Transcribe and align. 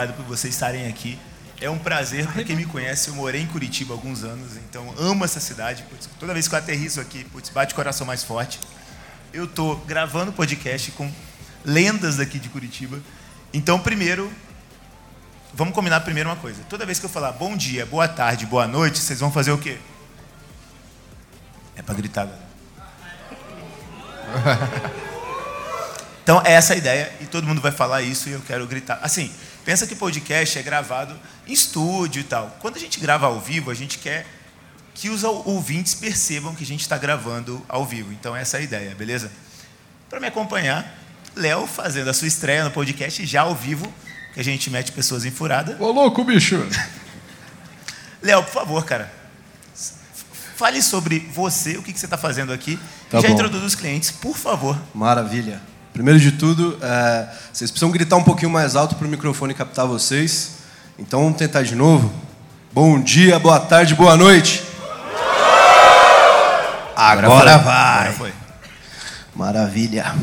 obrigado 0.00 0.14
por 0.14 0.24
vocês 0.24 0.54
estarem 0.54 0.86
aqui. 0.86 1.18
É 1.60 1.68
um 1.68 1.78
prazer, 1.78 2.26
para 2.32 2.42
quem 2.42 2.56
me 2.56 2.64
conhece, 2.64 3.08
eu 3.08 3.14
morei 3.14 3.42
em 3.42 3.46
Curitiba 3.46 3.92
há 3.92 3.96
alguns 3.96 4.24
anos, 4.24 4.56
então 4.56 4.94
amo 4.98 5.24
essa 5.24 5.38
cidade. 5.40 5.82
Putz, 5.90 6.08
toda 6.18 6.32
vez 6.32 6.48
que 6.48 6.54
eu 6.54 6.58
aterrizo 6.58 7.00
aqui, 7.00 7.24
putz, 7.24 7.50
bate 7.50 7.74
o 7.74 7.76
coração 7.76 8.06
mais 8.06 8.24
forte. 8.24 8.58
Eu 9.32 9.44
estou 9.44 9.76
gravando 9.86 10.32
podcast 10.32 10.90
com 10.92 11.12
lendas 11.64 12.16
daqui 12.16 12.38
de 12.38 12.48
Curitiba. 12.48 12.98
Então, 13.52 13.78
primeiro, 13.78 14.32
vamos 15.52 15.74
combinar 15.74 16.00
primeiro 16.00 16.30
uma 16.30 16.36
coisa. 16.36 16.62
Toda 16.68 16.86
vez 16.86 16.98
que 16.98 17.04
eu 17.04 17.10
falar 17.10 17.32
bom 17.32 17.54
dia, 17.54 17.84
boa 17.84 18.08
tarde, 18.08 18.46
boa 18.46 18.66
noite, 18.66 18.98
vocês 18.98 19.20
vão 19.20 19.30
fazer 19.30 19.52
o 19.52 19.58
quê? 19.58 19.76
É 21.76 21.82
para 21.82 21.94
gritar, 21.94 22.26
galera. 22.26 22.50
Então, 26.22 26.40
é 26.44 26.52
essa 26.52 26.74
a 26.74 26.76
ideia, 26.76 27.12
e 27.20 27.26
todo 27.26 27.44
mundo 27.44 27.60
vai 27.60 27.72
falar 27.72 28.02
isso 28.02 28.28
e 28.28 28.32
eu 28.32 28.40
quero 28.42 28.64
gritar. 28.64 29.00
Assim, 29.02 29.32
pensa 29.64 29.86
que 29.86 29.94
podcast 29.94 30.58
é 30.58 30.62
gravado 30.62 31.18
em 31.46 31.52
estúdio 31.52 32.20
e 32.20 32.24
tal. 32.24 32.56
Quando 32.60 32.76
a 32.76 32.80
gente 32.80 32.98
grava 33.00 33.26
ao 33.26 33.40
vivo, 33.40 33.70
a 33.70 33.74
gente 33.74 33.98
quer 33.98 34.26
que 34.94 35.08
os 35.08 35.24
ouvintes 35.24 35.94
percebam 35.94 36.54
que 36.54 36.64
a 36.64 36.66
gente 36.66 36.80
está 36.80 36.98
gravando 36.98 37.64
ao 37.68 37.86
vivo. 37.86 38.12
Então, 38.12 38.36
essa 38.36 38.56
é 38.58 38.60
a 38.60 38.62
ideia, 38.62 38.94
beleza? 38.94 39.30
Para 40.08 40.20
me 40.20 40.26
acompanhar, 40.26 40.98
Léo 41.34 41.66
fazendo 41.66 42.10
a 42.10 42.12
sua 42.12 42.28
estreia 42.28 42.64
no 42.64 42.70
podcast 42.70 43.24
já 43.24 43.42
ao 43.42 43.54
vivo, 43.54 43.92
que 44.34 44.40
a 44.40 44.44
gente 44.44 44.68
mete 44.70 44.92
pessoas 44.92 45.24
em 45.24 45.30
furada. 45.30 45.76
Ô, 45.80 45.90
louco, 45.90 46.24
bicho! 46.24 46.56
Léo, 48.22 48.42
por 48.42 48.52
favor, 48.52 48.84
cara. 48.84 49.10
Fale 50.56 50.82
sobre 50.82 51.20
você, 51.32 51.78
o 51.78 51.82
que, 51.82 51.92
que 51.92 51.98
você 51.98 52.04
está 52.04 52.18
fazendo 52.18 52.52
aqui. 52.52 52.78
Tá 53.08 53.18
e 53.18 53.22
já 53.22 53.28
bom. 53.28 53.34
introduz 53.34 53.64
os 53.64 53.74
clientes, 53.74 54.10
por 54.10 54.36
favor. 54.36 54.78
Maravilha. 54.94 55.62
Primeiro 55.92 56.20
de 56.20 56.32
tudo, 56.32 56.78
é, 56.80 57.28
vocês 57.52 57.70
precisam 57.70 57.90
gritar 57.90 58.16
um 58.16 58.22
pouquinho 58.22 58.50
mais 58.50 58.76
alto 58.76 58.94
para 58.94 59.06
o 59.06 59.10
microfone 59.10 59.52
captar 59.52 59.86
vocês. 59.86 60.52
Então 60.98 61.22
vamos 61.24 61.36
tentar 61.36 61.62
de 61.62 61.74
novo. 61.74 62.12
Bom 62.72 63.00
dia, 63.00 63.38
boa 63.38 63.58
tarde, 63.58 63.94
boa 63.94 64.16
noite. 64.16 64.62
Agora, 66.96 67.58
vai. 67.58 67.98
Agora 67.98 68.12
foi. 68.12 68.32
Maravilha. 69.34 70.14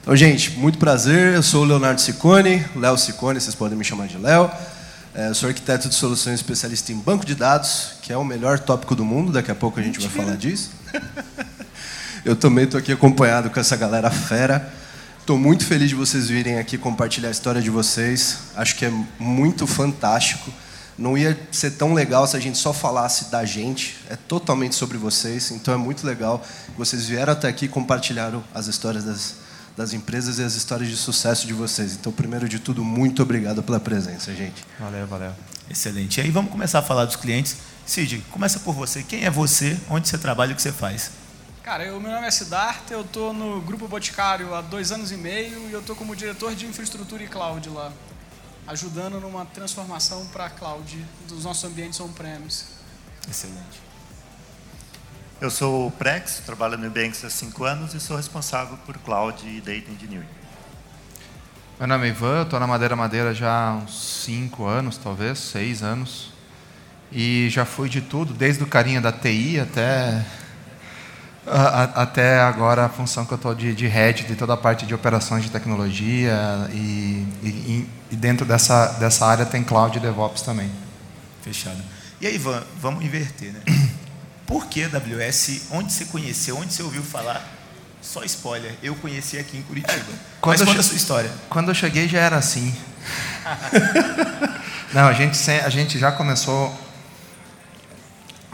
Então, 0.00 0.16
gente, 0.16 0.52
muito 0.52 0.78
prazer. 0.78 1.34
Eu 1.34 1.42
sou 1.42 1.62
o 1.62 1.66
Leonardo 1.66 2.00
Ciccone, 2.00 2.64
Léo 2.74 2.96
Ciccone, 2.96 3.40
vocês 3.40 3.54
podem 3.54 3.76
me 3.76 3.84
chamar 3.84 4.06
de 4.06 4.16
Léo. 4.16 4.50
É, 5.14 5.28
eu 5.28 5.34
sou 5.34 5.48
arquiteto 5.48 5.88
de 5.88 5.94
soluções 5.94 6.36
especialista 6.36 6.92
em 6.92 6.96
banco 6.96 7.26
de 7.26 7.34
dados, 7.34 7.92
que 8.02 8.12
é 8.12 8.16
o 8.16 8.24
melhor 8.24 8.58
tópico 8.58 8.94
do 8.94 9.04
mundo. 9.04 9.32
Daqui 9.32 9.50
a 9.50 9.54
pouco 9.54 9.78
a 9.78 9.82
gente 9.82 10.00
vai 10.00 10.08
falar 10.08 10.36
disso. 10.36 10.70
Eu 12.24 12.34
também 12.34 12.64
estou 12.64 12.78
aqui 12.78 12.92
acompanhado 12.92 13.50
com 13.50 13.60
essa 13.60 13.76
galera 13.76 14.10
fera. 14.10 14.72
Estou 15.26 15.36
muito 15.36 15.66
feliz 15.66 15.88
de 15.88 15.96
vocês 15.96 16.28
virem 16.28 16.56
aqui 16.56 16.78
compartilhar 16.78 17.26
a 17.26 17.32
história 17.32 17.60
de 17.60 17.68
vocês. 17.68 18.38
Acho 18.54 18.76
que 18.76 18.84
é 18.84 18.92
muito 19.18 19.66
fantástico. 19.66 20.52
Não 20.96 21.18
ia 21.18 21.36
ser 21.50 21.72
tão 21.72 21.94
legal 21.94 22.28
se 22.28 22.36
a 22.36 22.38
gente 22.38 22.56
só 22.56 22.72
falasse 22.72 23.28
da 23.28 23.44
gente. 23.44 23.96
É 24.08 24.14
totalmente 24.14 24.76
sobre 24.76 24.96
vocês. 24.96 25.50
Então 25.50 25.74
é 25.74 25.76
muito 25.76 26.06
legal 26.06 26.38
que 26.66 26.78
vocês 26.78 27.06
vieram 27.08 27.32
até 27.32 27.48
aqui 27.48 27.64
e 27.64 27.68
compartilharam 27.68 28.44
as 28.54 28.68
histórias 28.68 29.02
das, 29.02 29.34
das 29.76 29.92
empresas 29.92 30.38
e 30.38 30.44
as 30.44 30.54
histórias 30.54 30.88
de 30.88 30.96
sucesso 30.96 31.44
de 31.44 31.52
vocês. 31.52 31.94
Então, 31.94 32.12
primeiro 32.12 32.48
de 32.48 32.60
tudo, 32.60 32.84
muito 32.84 33.20
obrigado 33.20 33.64
pela 33.64 33.80
presença, 33.80 34.32
gente. 34.32 34.64
Valeu, 34.78 35.08
valeu. 35.08 35.32
Excelente. 35.68 36.18
E 36.18 36.20
aí 36.20 36.30
vamos 36.30 36.52
começar 36.52 36.78
a 36.78 36.82
falar 36.82 37.04
dos 37.04 37.16
clientes. 37.16 37.56
Cid, 37.84 38.22
começa 38.30 38.60
por 38.60 38.76
você. 38.76 39.02
Quem 39.02 39.24
é 39.24 39.30
você? 39.30 39.76
Onde 39.90 40.08
você 40.08 40.18
trabalha 40.18 40.52
o 40.52 40.54
que 40.54 40.62
você 40.62 40.70
faz? 40.70 41.10
Cara, 41.66 41.84
eu, 41.84 41.98
meu 41.98 42.12
nome 42.12 42.24
é 42.24 42.30
Siddhartha, 42.30 42.94
eu 42.94 43.00
estou 43.00 43.34
no 43.34 43.60
Grupo 43.60 43.88
Boticário 43.88 44.54
há 44.54 44.60
dois 44.60 44.92
anos 44.92 45.10
e 45.10 45.16
meio 45.16 45.68
e 45.68 45.72
eu 45.72 45.80
estou 45.80 45.96
como 45.96 46.14
diretor 46.14 46.54
de 46.54 46.64
infraestrutura 46.64 47.24
e 47.24 47.26
cloud 47.26 47.68
lá, 47.70 47.92
ajudando 48.68 49.18
numa 49.18 49.44
transformação 49.44 50.24
para 50.26 50.48
cloud 50.48 51.04
dos 51.26 51.42
nossos 51.42 51.64
ambientes 51.64 51.98
on-premise. 51.98 52.66
Excelente. 53.28 53.80
Eu 55.40 55.50
sou 55.50 55.88
o 55.88 55.90
Prex, 55.90 56.40
trabalho 56.46 56.78
no 56.78 56.84
Nubanks 56.84 57.24
há 57.24 57.30
cinco 57.30 57.64
anos 57.64 57.94
e 57.94 57.98
sou 57.98 58.16
responsável 58.16 58.78
por 58.86 58.96
Cloud 58.98 59.44
e 59.44 59.60
Data 59.60 59.90
Engineering. 59.90 60.28
Meu 61.80 61.88
nome 61.88 62.06
é 62.06 62.10
Ivan, 62.10 62.36
eu 62.36 62.42
estou 62.44 62.60
na 62.60 62.68
Madeira 62.68 62.94
Madeira 62.94 63.34
já 63.34 63.70
há 63.70 63.74
uns 63.74 64.22
5 64.22 64.64
anos, 64.64 64.98
talvez, 64.98 65.40
6 65.40 65.82
anos. 65.82 66.30
E 67.10 67.48
já 67.50 67.64
fui 67.64 67.88
de 67.88 68.02
tudo, 68.02 68.32
desde 68.32 68.62
o 68.62 68.68
carinha 68.68 69.00
da 69.00 69.10
TI 69.10 69.58
até, 69.58 70.24
até 71.94 72.40
agora 72.40 72.84
a 72.84 72.88
função 72.88 73.24
que 73.24 73.32
eu 73.32 73.36
estou 73.36 73.54
de, 73.54 73.74
de 73.74 73.86
head 73.86 74.24
de 74.24 74.34
toda 74.34 74.54
a 74.54 74.56
parte 74.56 74.84
de 74.86 74.94
operações 74.94 75.44
de 75.44 75.50
tecnologia. 75.50 76.34
E, 76.72 77.26
e- 77.42 77.90
e 78.10 78.16
dentro 78.16 78.44
dessa, 78.46 78.86
dessa 79.00 79.26
área 79.26 79.44
tem 79.44 79.62
Cloud 79.64 79.96
e 79.96 80.00
DevOps 80.00 80.42
também. 80.42 80.70
Fechado. 81.42 81.82
E 82.20 82.26
aí, 82.26 82.34
Ivan, 82.36 82.62
vamos 82.80 83.04
inverter, 83.04 83.52
né? 83.52 83.60
Por 84.46 84.66
que 84.66 84.84
AWS? 84.84 85.62
Onde 85.72 85.92
você 85.92 86.04
conheceu? 86.06 86.56
Onde 86.56 86.72
você 86.72 86.82
ouviu 86.82 87.02
falar? 87.02 87.44
Só 88.00 88.22
spoiler, 88.22 88.72
eu 88.82 88.94
conheci 88.94 89.36
aqui 89.38 89.56
em 89.58 89.62
Curitiba. 89.62 90.04
quando 90.40 90.58
Mas 90.60 90.68
conta 90.68 90.80
a 90.80 90.82
sua 90.84 90.96
história. 90.96 91.30
Quando 91.50 91.68
eu 91.70 91.74
cheguei 91.74 92.06
já 92.08 92.20
era 92.20 92.36
assim. 92.36 92.72
Não, 94.92 95.08
a 95.08 95.12
gente, 95.12 95.50
a 95.50 95.68
gente 95.68 95.98
já 95.98 96.12
começou 96.12 96.72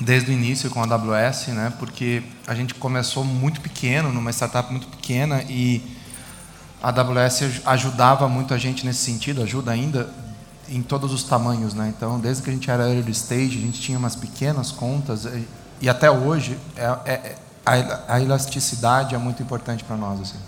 desde 0.00 0.30
o 0.30 0.34
início 0.34 0.70
com 0.70 0.80
a 0.82 0.84
AWS, 0.84 1.48
né? 1.48 1.72
Porque 1.78 2.22
a 2.46 2.54
gente 2.54 2.74
começou 2.74 3.24
muito 3.24 3.60
pequeno, 3.60 4.12
numa 4.12 4.30
startup 4.32 4.70
muito 4.70 4.88
pequena 4.88 5.42
e 5.48 5.82
a 6.82 6.88
AWS 6.88 7.42
aj- 7.42 7.62
ajudava 7.66 8.28
muito 8.28 8.52
a 8.54 8.58
gente 8.58 8.84
nesse 8.84 9.00
sentido, 9.00 9.42
ajuda 9.42 9.70
ainda 9.70 10.12
em 10.68 10.82
todos 10.82 11.12
os 11.12 11.22
tamanhos, 11.22 11.74
né? 11.74 11.92
Então, 11.96 12.18
desde 12.18 12.42
que 12.42 12.50
a 12.50 12.52
gente 12.52 12.70
era 12.70 12.88
early 12.88 13.12
stage, 13.12 13.58
a 13.58 13.60
gente 13.60 13.80
tinha 13.80 13.98
umas 13.98 14.16
pequenas 14.16 14.70
contas 14.72 15.26
e, 15.80 15.88
até 15.88 16.10
hoje 16.10 16.58
é, 16.76 16.84
é- 17.12 17.36
a 18.08 18.20
elasticidade 18.20 19.14
é 19.14 19.18
muito 19.18 19.40
importante 19.42 19.84
para 19.84 19.96
nós, 19.96 20.20
assim. 20.20 20.38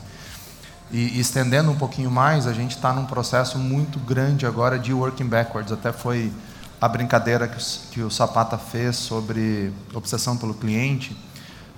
E, 0.91 1.16
e 1.16 1.21
estendendo 1.21 1.71
um 1.71 1.76
pouquinho 1.76 2.11
mais, 2.11 2.47
a 2.47 2.53
gente 2.53 2.75
está 2.75 2.93
num 2.93 3.05
processo 3.05 3.59
muito 3.59 3.99
grande 4.00 4.47
agora 4.47 4.78
de 4.78 4.93
working 4.93 5.26
backwards. 5.26 5.72
Até 5.72 5.93
foi 5.93 6.32
a 6.81 6.89
brincadeira 6.89 7.49
que, 7.49 7.57
os- 7.57 7.81
que 7.91 8.01
o 8.03 8.11
Sapata 8.11 8.59
fez 8.59 8.97
sobre 8.97 9.73
obsessão 9.95 10.37
pelo 10.37 10.55
cliente. 10.55 11.17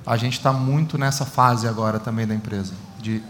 A 0.05 0.17
gente 0.17 0.35
está 0.39 0.53
muito 0.53 0.97
nessa 0.99 1.25
fase 1.25 1.67
agora 1.69 1.99
também 1.99 2.27
da 2.27 2.35
empresa, 2.35 2.73
de 3.01 3.23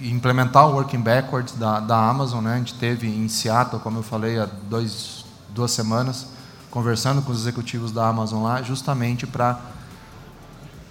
implementar 0.00 0.68
o 0.68 0.72
working 0.74 1.00
backwards 1.00 1.54
da, 1.54 1.80
da 1.80 1.96
Amazon. 1.96 2.44
Né? 2.44 2.54
A 2.54 2.58
gente 2.58 2.74
teve 2.74 3.08
em 3.08 3.28
Seattle, 3.28 3.80
como 3.80 3.98
eu 3.98 4.02
falei, 4.02 4.38
há 4.38 4.46
dois, 4.68 5.24
duas 5.50 5.70
semanas, 5.70 6.26
conversando 6.70 7.22
com 7.22 7.32
os 7.32 7.40
executivos 7.40 7.90
da 7.92 8.06
Amazon 8.08 8.42
lá, 8.44 8.62
justamente 8.62 9.26
para 9.26 9.58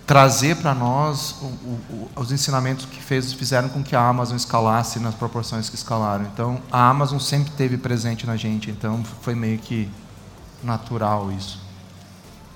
trazer 0.05 0.55
para 0.55 0.73
nós 0.73 1.35
o- 1.41 1.45
o- 1.45 1.79
o- 1.89 2.21
os 2.21 2.31
ensinamentos 2.31 2.85
que 2.85 3.01
fez, 3.01 3.33
fizeram 3.33 3.67
com 3.67 3.83
que 3.83 3.95
a 3.95 4.01
Amazon 4.07 4.37
escalasse 4.37 4.99
nas 4.99 5.13
proporções 5.13 5.69
que 5.69 5.75
escalaram. 5.75 6.23
Então, 6.33 6.61
a 6.71 6.89
Amazon 6.89 7.19
sempre 7.19 7.51
teve 7.51 7.77
presente 7.77 8.25
na 8.25 8.37
gente, 8.37 8.71
então 8.71 9.03
foi 9.21 9.35
meio 9.35 9.59
que 9.59 9.89
natural 10.63 11.31
isso. 11.31 11.61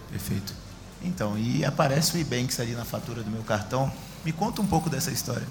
Perfeito. 0.09 0.53
Então, 1.01 1.37
e 1.37 1.65
aparece 1.65 2.15
o 2.15 2.19
Ebanks 2.19 2.59
ali 2.59 2.73
na 2.73 2.85
fatura 2.85 3.23
do 3.23 3.31
meu 3.31 3.43
cartão. 3.43 3.91
Me 4.23 4.31
conta 4.31 4.61
um 4.61 4.67
pouco 4.67 4.89
dessa 4.89 5.09
história. 5.09 5.47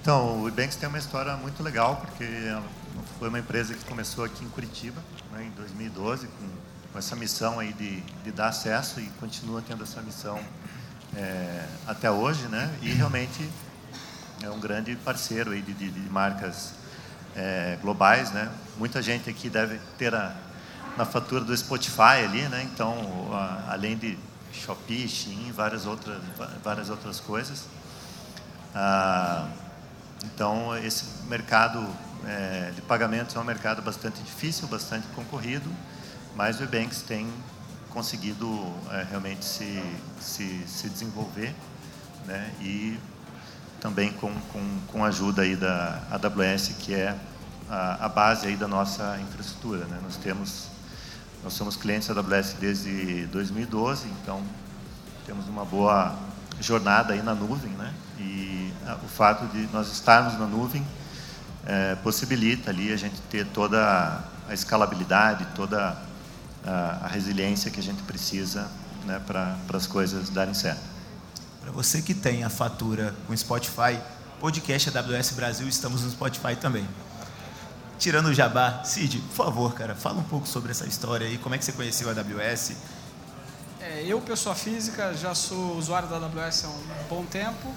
Então, 0.00 0.40
o 0.40 0.44
Nubanks 0.44 0.76
tem 0.76 0.88
uma 0.88 0.96
história 0.96 1.36
muito 1.36 1.62
legal, 1.62 1.96
porque 1.96 2.24
ela 2.24 2.64
foi 3.18 3.28
uma 3.28 3.38
empresa 3.38 3.74
que 3.74 3.84
começou 3.84 4.24
aqui 4.24 4.42
em 4.42 4.48
Curitiba, 4.48 4.98
né, 5.30 5.44
em 5.44 5.50
2012, 5.50 6.26
com, 6.26 6.48
com 6.90 6.98
essa 6.98 7.14
missão 7.14 7.58
aí 7.58 7.74
de, 7.74 8.00
de 8.00 8.32
dar 8.32 8.48
acesso 8.48 8.98
e 8.98 9.06
continua 9.20 9.60
tendo 9.60 9.82
essa 9.82 10.00
missão 10.00 10.40
é, 11.14 11.66
até 11.86 12.10
hoje, 12.10 12.46
né? 12.48 12.74
E 12.80 12.88
realmente 12.92 13.46
é 14.42 14.48
um 14.48 14.58
grande 14.58 14.96
parceiro 14.96 15.50
aí 15.50 15.60
de, 15.60 15.74
de, 15.74 15.90
de 15.90 16.10
marcas 16.10 16.72
é, 17.36 17.76
globais, 17.82 18.30
né? 18.30 18.50
Muita 18.78 19.02
gente 19.02 19.28
aqui 19.28 19.50
deve 19.50 19.78
ter 19.98 20.14
a, 20.14 20.34
na 20.96 21.04
fatura 21.04 21.44
do 21.44 21.56
Spotify 21.56 22.24
ali, 22.24 22.42
né? 22.48 22.62
Então, 22.72 22.96
além 23.68 23.96
de 23.96 24.18
Shopee, 24.52 25.08
Shein, 25.08 25.52
várias 25.52 25.86
outras, 25.86 26.18
várias 26.62 26.90
outras 26.90 27.20
coisas. 27.20 27.66
Ah, 28.74 29.48
então, 30.24 30.76
esse 30.76 31.04
mercado 31.28 31.86
eh, 32.26 32.72
de 32.74 32.82
pagamentos 32.82 33.34
é 33.34 33.40
um 33.40 33.44
mercado 33.44 33.80
bastante 33.80 34.22
difícil, 34.22 34.68
bastante 34.68 35.06
concorrido, 35.08 35.70
mas 36.36 36.60
o 36.60 36.64
Ebanks 36.64 37.02
tem 37.02 37.26
conseguido 37.88 38.46
eh, 38.90 39.06
realmente 39.08 39.44
se, 39.44 39.82
se, 40.20 40.64
se 40.66 40.88
desenvolver 40.88 41.54
né? 42.26 42.52
e 42.60 42.98
também 43.80 44.12
com, 44.12 44.32
com, 44.52 44.80
com 44.88 45.04
a 45.04 45.08
ajuda 45.08 45.42
aí 45.42 45.56
da 45.56 46.02
AWS, 46.10 46.74
que 46.78 46.94
é 46.94 47.16
a, 47.68 48.04
a 48.04 48.08
base 48.08 48.46
aí 48.46 48.56
da 48.56 48.68
nossa 48.68 49.18
infraestrutura. 49.20 49.86
Né? 49.86 49.98
Nós 50.02 50.16
temos 50.16 50.68
nós 51.42 51.54
somos 51.54 51.76
clientes 51.76 52.08
da 52.08 52.20
AWS 52.20 52.56
desde 52.60 53.26
2012, 53.26 54.08
então 54.22 54.42
temos 55.24 55.48
uma 55.48 55.64
boa 55.64 56.14
jornada 56.60 57.14
aí 57.14 57.22
na 57.22 57.34
nuvem, 57.34 57.70
né? 57.72 57.94
E 58.18 58.72
ah, 58.86 58.98
o 59.02 59.08
fato 59.08 59.46
de 59.46 59.66
nós 59.72 59.90
estarmos 59.90 60.38
na 60.38 60.46
nuvem 60.46 60.84
é, 61.66 61.94
possibilita 61.96 62.70
ali 62.70 62.92
a 62.92 62.96
gente 62.96 63.20
ter 63.30 63.46
toda 63.46 64.22
a 64.48 64.54
escalabilidade, 64.54 65.46
toda 65.54 65.96
a, 66.66 66.98
a 67.02 67.06
resiliência 67.06 67.70
que 67.70 67.80
a 67.80 67.82
gente 67.82 68.02
precisa 68.02 68.68
né, 69.06 69.20
para 69.26 69.56
as 69.72 69.86
coisas 69.86 70.28
darem 70.28 70.54
certo. 70.54 70.82
Para 71.60 71.70
você 71.70 72.02
que 72.02 72.14
tem 72.14 72.44
a 72.44 72.50
fatura 72.50 73.14
com 73.26 73.36
Spotify, 73.36 73.98
podcast 74.40 74.96
AWS 74.96 75.30
Brasil, 75.32 75.68
estamos 75.68 76.02
no 76.02 76.10
Spotify 76.10 76.56
também. 76.56 76.86
Tirando 78.00 78.28
o 78.28 78.34
jabá, 78.34 78.82
Cid, 78.82 79.18
por 79.18 79.44
favor, 79.44 79.74
cara, 79.74 79.94
fala 79.94 80.20
um 80.20 80.24
pouco 80.24 80.48
sobre 80.48 80.70
essa 80.70 80.86
história 80.86 81.26
aí, 81.26 81.36
como 81.36 81.54
é 81.54 81.58
que 81.58 81.64
você 81.66 81.72
conheceu 81.72 82.08
a 82.08 82.12
AWS? 82.12 82.72
É, 83.78 84.04
eu, 84.06 84.18
pessoa 84.22 84.54
física, 84.54 85.12
já 85.12 85.34
sou 85.34 85.76
usuário 85.76 86.08
da 86.08 86.16
AWS 86.16 86.64
há 86.64 86.68
um 86.68 87.08
bom 87.10 87.26
tempo, 87.26 87.70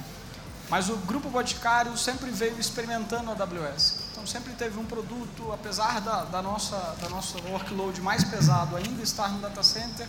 mas 0.69 0.87
o 0.87 0.95
grupo 0.95 1.29
Boticário 1.29 1.97
sempre 1.97 2.31
veio 2.31 2.57
experimentando 2.57 3.31
a 3.31 3.33
AWS. 3.33 3.99
Então 4.13 4.25
sempre 4.25 4.53
teve 4.53 4.79
um 4.79 4.85
produto, 4.85 5.51
apesar 5.51 5.99
da, 5.99 6.23
da 6.23 6.41
nossa 6.41 6.77
da 7.01 7.09
nosso 7.09 7.37
workload 7.49 7.99
mais 7.99 8.23
pesado 8.23 8.77
ainda 8.77 9.03
estar 9.03 9.27
no 9.27 9.39
data 9.39 9.61
center, 9.61 10.07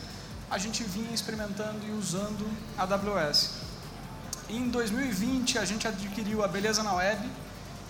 a 0.48 0.58
gente 0.58 0.84
vinha 0.84 1.12
experimentando 1.12 1.84
e 1.88 1.90
usando 1.90 2.48
a 2.78 2.84
AWS. 2.84 3.50
Em 4.48 4.68
2020 4.68 5.58
a 5.58 5.64
gente 5.64 5.88
adquiriu 5.88 6.44
a 6.44 6.46
Beleza 6.46 6.84
na 6.84 6.92
Web, 6.92 7.28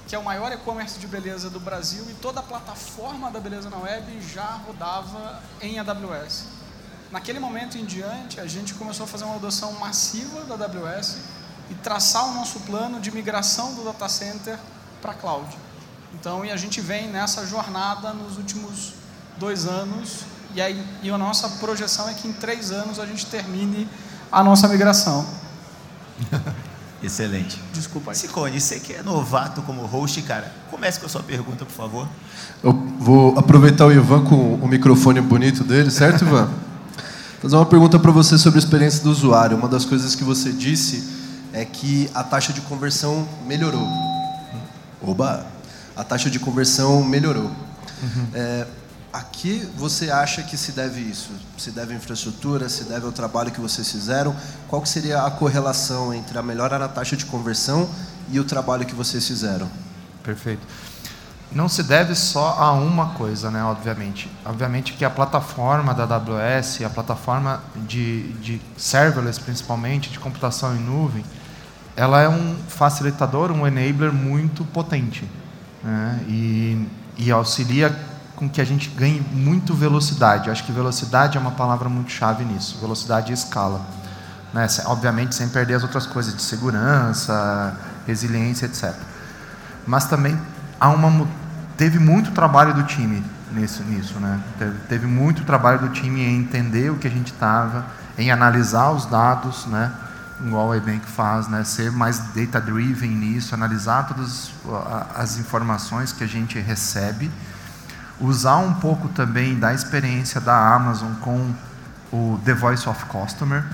que 0.06 0.14
é 0.14 0.18
o 0.18 0.24
maior 0.24 0.52
e-commerce 0.52 0.98
de 0.98 1.06
beleza 1.06 1.48
do 1.48 1.58
Brasil 1.58 2.04
e 2.10 2.14
toda 2.14 2.40
a 2.40 2.42
plataforma 2.42 3.30
da 3.30 3.40
Beleza 3.40 3.70
na 3.70 3.78
Web 3.78 4.20
já 4.20 4.60
rodava 4.66 5.42
em 5.60 5.78
AWS. 5.78 6.44
Naquele 7.10 7.38
momento 7.38 7.78
em 7.78 7.84
diante, 7.84 8.40
a 8.40 8.46
gente 8.46 8.74
começou 8.74 9.04
a 9.04 9.06
fazer 9.06 9.24
uma 9.24 9.36
adoção 9.36 9.72
massiva 9.72 10.44
da 10.44 10.66
AWS 10.66 11.18
e 11.70 11.74
traçar 11.76 12.28
o 12.28 12.34
nosso 12.34 12.60
plano 12.60 13.00
de 13.00 13.10
migração 13.10 13.74
do 13.74 13.84
data 13.84 14.08
center 14.08 14.58
para 15.00 15.14
cloud. 15.14 15.56
Então, 16.12 16.44
e 16.44 16.50
a 16.50 16.56
gente 16.56 16.80
vem 16.80 17.08
nessa 17.08 17.46
jornada 17.46 18.12
nos 18.12 18.36
últimos 18.36 18.94
dois 19.38 19.66
anos 19.66 20.24
e, 20.54 20.60
aí, 20.60 20.86
e 21.02 21.10
a 21.10 21.18
nossa 21.18 21.48
projeção 21.48 22.08
é 22.08 22.14
que 22.14 22.28
em 22.28 22.32
três 22.32 22.70
anos 22.70 23.00
a 23.00 23.06
gente 23.06 23.26
termine 23.26 23.88
a 24.30 24.42
nossa 24.42 24.68
migração. 24.68 25.26
Excelente. 27.04 27.60
Desculpa 27.72 28.12
aí. 28.12 28.16
Sicone, 28.16 28.58
você 28.58 28.80
que 28.80 28.94
é 28.94 29.02
novato 29.02 29.60
como 29.62 29.82
host, 29.82 30.22
cara, 30.22 30.50
comece 30.70 30.98
com 30.98 31.04
a 31.04 31.08
sua 31.08 31.22
pergunta, 31.22 31.64
por 31.66 31.72
favor. 31.72 32.08
Eu 32.62 32.72
vou 32.98 33.38
aproveitar 33.38 33.84
o 33.84 33.92
Ivan 33.92 34.24
com 34.24 34.54
o 34.54 34.66
microfone 34.66 35.20
bonito 35.20 35.62
dele, 35.62 35.90
certo, 35.90 36.24
Ivan? 36.24 36.48
Fazer 37.42 37.56
uma 37.56 37.66
pergunta 37.66 37.98
para 37.98 38.10
você 38.10 38.38
sobre 38.38 38.58
a 38.58 38.62
experiência 38.62 39.02
do 39.02 39.10
usuário. 39.10 39.54
Uma 39.54 39.68
das 39.68 39.84
coisas 39.84 40.14
que 40.14 40.24
você 40.24 40.50
disse 40.50 41.06
é 41.52 41.62
que 41.62 42.10
a 42.14 42.24
taxa 42.24 42.54
de 42.54 42.62
conversão 42.62 43.28
melhorou. 43.46 43.86
Oba! 45.02 45.46
A 45.94 46.02
taxa 46.02 46.30
de 46.30 46.38
conversão 46.38 47.04
melhorou. 47.04 47.50
Uhum. 48.02 48.26
É, 48.32 48.66
a 49.14 49.20
que 49.22 49.61
você 49.76 50.11
acha 50.11 50.43
que 50.43 50.56
se 50.56 50.72
deve 50.72 51.00
isso? 51.00 51.31
Se 51.56 51.70
deve 51.70 51.94
à 51.94 51.96
infraestrutura, 51.96 52.69
se 52.69 52.82
deve 52.82 53.06
ao 53.06 53.12
trabalho 53.12 53.52
que 53.52 53.61
vocês 53.61 53.88
fizeram? 53.88 54.34
Qual 54.66 54.82
que 54.82 54.88
seria 54.88 55.22
a 55.22 55.31
correlação 55.31 56.12
entre 56.12 56.37
a 56.37 56.43
melhora 56.43 56.81
na 56.81 56.88
taxa 56.88 57.16
de 57.16 57.25
conversão 57.25 57.88
e 58.28 58.40
o 58.40 58.44
trabalho 58.44 58.84
que 58.84 58.93
vocês 58.93 59.25
fizeram? 59.25 59.70
Perfeito. 60.25 60.66
Não 61.52 61.69
se 61.69 61.84
deve 61.84 62.16
só 62.16 62.56
a 62.58 62.72
uma 62.72 63.11
coisa, 63.11 63.52
né, 63.52 63.62
obviamente. 63.62 64.28
Obviamente 64.44 64.94
que 64.94 65.05
a 65.05 65.11
plataforma 65.11 65.94
da 65.94 66.02
AWS, 66.02 66.82
a 66.84 66.90
plataforma 66.90 67.62
de, 67.87 68.32
de 68.38 68.60
serverless, 68.76 69.38
principalmente, 69.38 70.10
de 70.10 70.19
computação 70.19 70.75
em 70.75 70.81
nuvem, 70.81 71.25
ela 71.94 72.20
é 72.20 72.28
um 72.28 72.56
facilitador, 72.67 73.52
um 73.52 73.64
enabler 73.64 74.12
muito 74.12 74.64
potente. 74.64 75.25
Né? 75.84 76.25
E, 76.26 76.88
e 77.17 77.31
auxilia 77.31 77.96
com 78.36 78.48
que 78.48 78.60
a 78.60 78.64
gente 78.64 78.88
ganhe 78.90 79.20
muito 79.32 79.75
velocidade. 79.75 80.46
Eu 80.46 80.52
acho 80.52 80.64
que 80.64 80.72
velocidade 80.72 81.36
é 81.38 81.40
uma 81.40 81.52
palavra 81.52 81.88
muito 81.88 82.10
chave 82.10 82.44
nisso. 82.44 82.78
Velocidade 82.81 83.31
e 83.31 83.34
escala. 83.34 83.81
Né? 84.52 84.66
Obviamente 84.86 85.34
sem 85.34 85.48
perder 85.48 85.75
as 85.75 85.82
outras 85.82 86.06
coisas 86.06 86.34
de 86.34 86.42
segurança, 86.42 87.76
resiliência, 88.06 88.66
etc. 88.66 88.94
Mas 89.86 90.06
também 90.06 90.38
há 90.81 90.88
uma 90.88 91.26
teve 91.76 91.98
muito 91.98 92.31
trabalho 92.31 92.72
do 92.75 92.84
time 92.84 93.22
nisso, 93.52 93.82
nisso 93.84 94.19
né? 94.19 94.40
Teve, 94.88 95.06
muito 95.06 95.44
trabalho 95.44 95.78
do 95.81 95.88
time 95.90 96.20
em 96.20 96.38
entender 96.38 96.90
o 96.90 96.96
que 96.96 97.06
a 97.06 97.10
gente 97.10 97.32
estava, 97.32 97.86
em 98.19 98.31
analisar 98.31 98.90
os 98.90 99.06
dados, 99.06 99.66
né? 99.66 99.92
igual 100.44 100.72
a 100.72 100.76
Ebank 100.76 101.06
faz, 101.06 101.46
né? 101.46 101.62
ser 101.62 101.92
mais 101.92 102.19
data-driven 102.34 103.10
nisso, 103.10 103.54
analisar 103.54 104.08
todas 104.08 104.50
as 105.14 105.38
informações 105.38 106.12
que 106.12 106.25
a 106.25 106.26
gente 106.26 106.58
recebe, 106.58 107.31
usar 108.20 108.56
um 108.56 108.75
pouco 108.75 109.08
também 109.08 109.58
da 109.58 109.75
experiência 109.75 110.40
da 110.40 110.75
Amazon 110.75 111.12
com 111.20 111.55
o 112.12 112.40
The 112.44 112.55
Voice 112.55 112.88
of 112.88 113.05
Customer, 113.06 113.64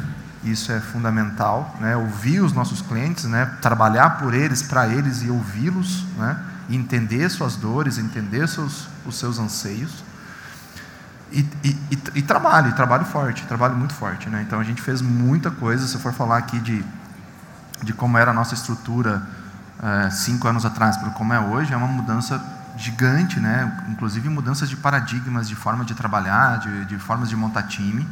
isso 0.43 0.73
é 0.73 0.81
fundamental, 0.81 1.77
né? 1.81 1.97
ouvir 1.97 2.41
os 2.41 2.53
nossos 2.53 2.81
clientes, 2.81 3.25
né? 3.25 3.45
trabalhar 3.61 4.19
por 4.19 4.33
eles, 4.33 4.63
para 4.63 4.89
eles 4.89 5.23
e 5.23 5.31
ouvi-los, 5.31 6.07
né? 6.17 6.39
entender 6.71 7.29
suas 7.29 7.57
dores, 7.57 7.99
entender 7.99 8.49
seus, 8.49 8.89
os 9.05 9.19
seus 9.19 9.39
anseios. 9.39 10.03
E, 11.31 11.41
e, 11.63 11.77
e, 12.15 12.23
trabalho, 12.23 12.71
e 12.71 12.73
trabalho 12.73 13.05
forte, 13.05 13.45
trabalho 13.47 13.77
muito 13.77 13.95
forte. 13.95 14.29
Né? 14.31 14.43
Então 14.47 14.59
a 14.59 14.65
gente 14.65 14.81
fez 14.81 15.03
muita 15.03 15.51
coisa. 15.51 15.87
Se 15.87 15.99
for 15.99 16.13
falar 16.13 16.39
aqui 16.39 16.59
de, 16.59 16.83
de 17.83 17.93
como 17.93 18.17
era 18.17 18.31
a 18.31 18.35
nossa 18.35 18.55
estrutura 18.55 19.23
é, 19.83 20.11
cinco 20.11 20.49
anos 20.49 20.65
atrás 20.65 20.97
para 20.97 21.11
como 21.11 21.33
é 21.33 21.39
hoje, 21.39 21.73
é 21.73 21.77
uma 21.77 21.87
mudança 21.87 22.43
gigante, 22.81 23.39
né? 23.39 23.85
inclusive 23.89 24.29
mudanças 24.29 24.69
de 24.69 24.77
paradigmas, 24.77 25.49
de 25.49 25.55
forma 25.55 25.85
de 25.85 25.95
trabalhar, 25.95 26.59
de, 26.59 26.87
de 26.87 26.99
formas 26.99 27.29
de 27.29 27.37
montar 27.37 27.65
time. 27.65 28.07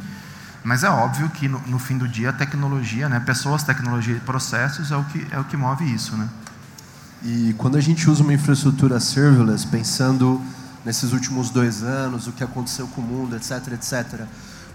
Mas 0.63 0.83
é 0.83 0.89
óbvio 0.89 1.29
que 1.29 1.47
no, 1.47 1.59
no, 1.67 1.79
fim 1.79 1.97
do 1.97 2.07
dia 2.07 2.29
a 2.29 2.33
tecnologia, 2.33 3.09
né? 3.09 3.19
pessoas, 3.19 3.63
tecnologia 3.63 4.15
e 4.15 4.19
processos 4.19 4.91
é 4.91 4.95
o 4.97 5.03
que, 5.05 5.27
é 5.31 5.39
o 5.39 5.43
que 5.43 5.57
move 5.57 5.91
isso. 5.91 6.15
Né? 6.15 6.29
E 7.23 7.55
quando 7.57 7.77
a 7.77 7.81
gente 7.81 8.09
usa 8.09 8.23
uma 8.23 8.33
infraestrutura 8.33 8.99
serverless, 8.99 9.65
pensando 9.65 10.41
nesses 10.85 11.11
últimos 11.13 11.49
dois 11.49 11.81
anos, 11.83 12.27
o 12.27 12.31
que 12.31 12.43
aconteceu 12.43 12.87
com 12.87 13.01
o 13.01 13.03
mundo, 13.03 13.35
etc, 13.35 13.73
etc. 13.73 14.25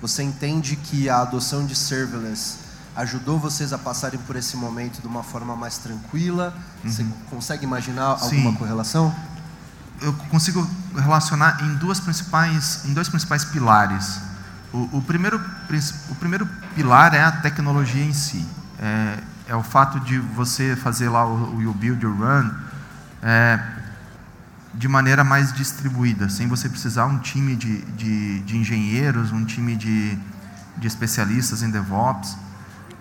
Você 0.00 0.22
entende 0.22 0.76
que 0.76 1.08
a 1.08 1.20
adoção 1.20 1.64
de 1.64 1.74
serverless 1.74 2.58
ajudou 2.96 3.38
vocês 3.38 3.72
a 3.72 3.78
passarem 3.78 4.18
por 4.20 4.36
esse 4.36 4.56
momento 4.56 5.00
de 5.00 5.06
uma 5.06 5.22
forma 5.22 5.56
mais 5.56 5.78
tranquila? 5.78 6.54
Uhum. 6.82 6.90
Você 6.90 7.06
consegue 7.30 7.64
imaginar 7.64 8.18
Sim. 8.18 8.36
alguma 8.36 8.58
correlação? 8.58 9.14
Eu 10.00 10.12
consigo 10.30 10.68
relacionar 10.94 11.62
em 11.62 11.74
duas 11.76 12.00
principais, 12.00 12.84
em 12.84 12.92
dois 12.92 13.08
principais 13.08 13.44
pilares. 13.44 14.20
O, 14.72 14.98
o 14.98 15.02
primeiro, 15.02 15.40
o 16.10 16.14
primeiro 16.16 16.46
pilar 16.74 17.14
é 17.14 17.22
a 17.22 17.32
tecnologia 17.32 18.04
em 18.04 18.12
si. 18.12 18.46
É, 18.78 19.18
é 19.48 19.56
o 19.56 19.62
fato 19.62 20.00
de 20.00 20.18
você 20.18 20.76
fazer 20.76 21.08
lá 21.08 21.26
o, 21.26 21.68
o 21.68 21.72
Build, 21.72 22.02
You 22.02 22.14
Run. 22.14 22.50
É, 23.22 23.60
de 24.74 24.88
maneira 24.88 25.22
mais 25.22 25.52
distribuída, 25.52 26.28
sem 26.28 26.48
você 26.48 26.68
precisar 26.68 27.06
um 27.06 27.18
time 27.18 27.54
de, 27.54 27.82
de, 27.92 28.40
de 28.40 28.56
engenheiros, 28.56 29.30
um 29.30 29.44
time 29.44 29.76
de, 29.76 30.18
de 30.76 30.86
especialistas 30.86 31.62
em 31.62 31.70
DevOps, 31.70 32.36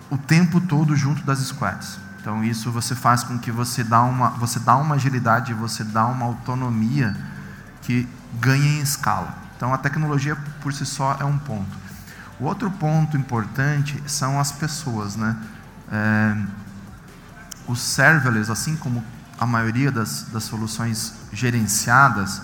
o 0.08 0.16
tempo 0.16 0.60
todo 0.60 0.94
junto 0.94 1.22
das 1.24 1.40
squads. 1.40 1.98
Então 2.24 2.42
isso 2.42 2.72
você 2.72 2.94
faz 2.94 3.22
com 3.22 3.38
que 3.38 3.52
você 3.52 3.84
dá 3.84 4.00
uma, 4.00 4.30
você 4.30 4.58
dá 4.58 4.76
uma 4.76 4.94
agilidade, 4.94 5.52
você 5.52 5.84
dá 5.84 6.06
uma 6.06 6.24
autonomia 6.24 7.14
que 7.82 8.08
ganha 8.40 8.78
em 8.78 8.80
escala. 8.80 9.36
Então 9.54 9.74
a 9.74 9.76
tecnologia 9.76 10.34
por 10.62 10.72
si 10.72 10.86
só 10.86 11.18
é 11.20 11.24
um 11.26 11.36
ponto. 11.36 11.76
O 12.40 12.44
outro 12.44 12.70
ponto 12.70 13.14
importante 13.14 14.02
são 14.06 14.40
as 14.40 14.50
pessoas, 14.50 15.16
né? 15.16 15.36
É, 15.92 16.36
os 17.68 17.82
serverless, 17.82 18.50
assim 18.50 18.74
como 18.74 19.04
a 19.38 19.44
maioria 19.44 19.92
das, 19.92 20.22
das 20.32 20.44
soluções 20.44 21.12
gerenciadas 21.30 22.40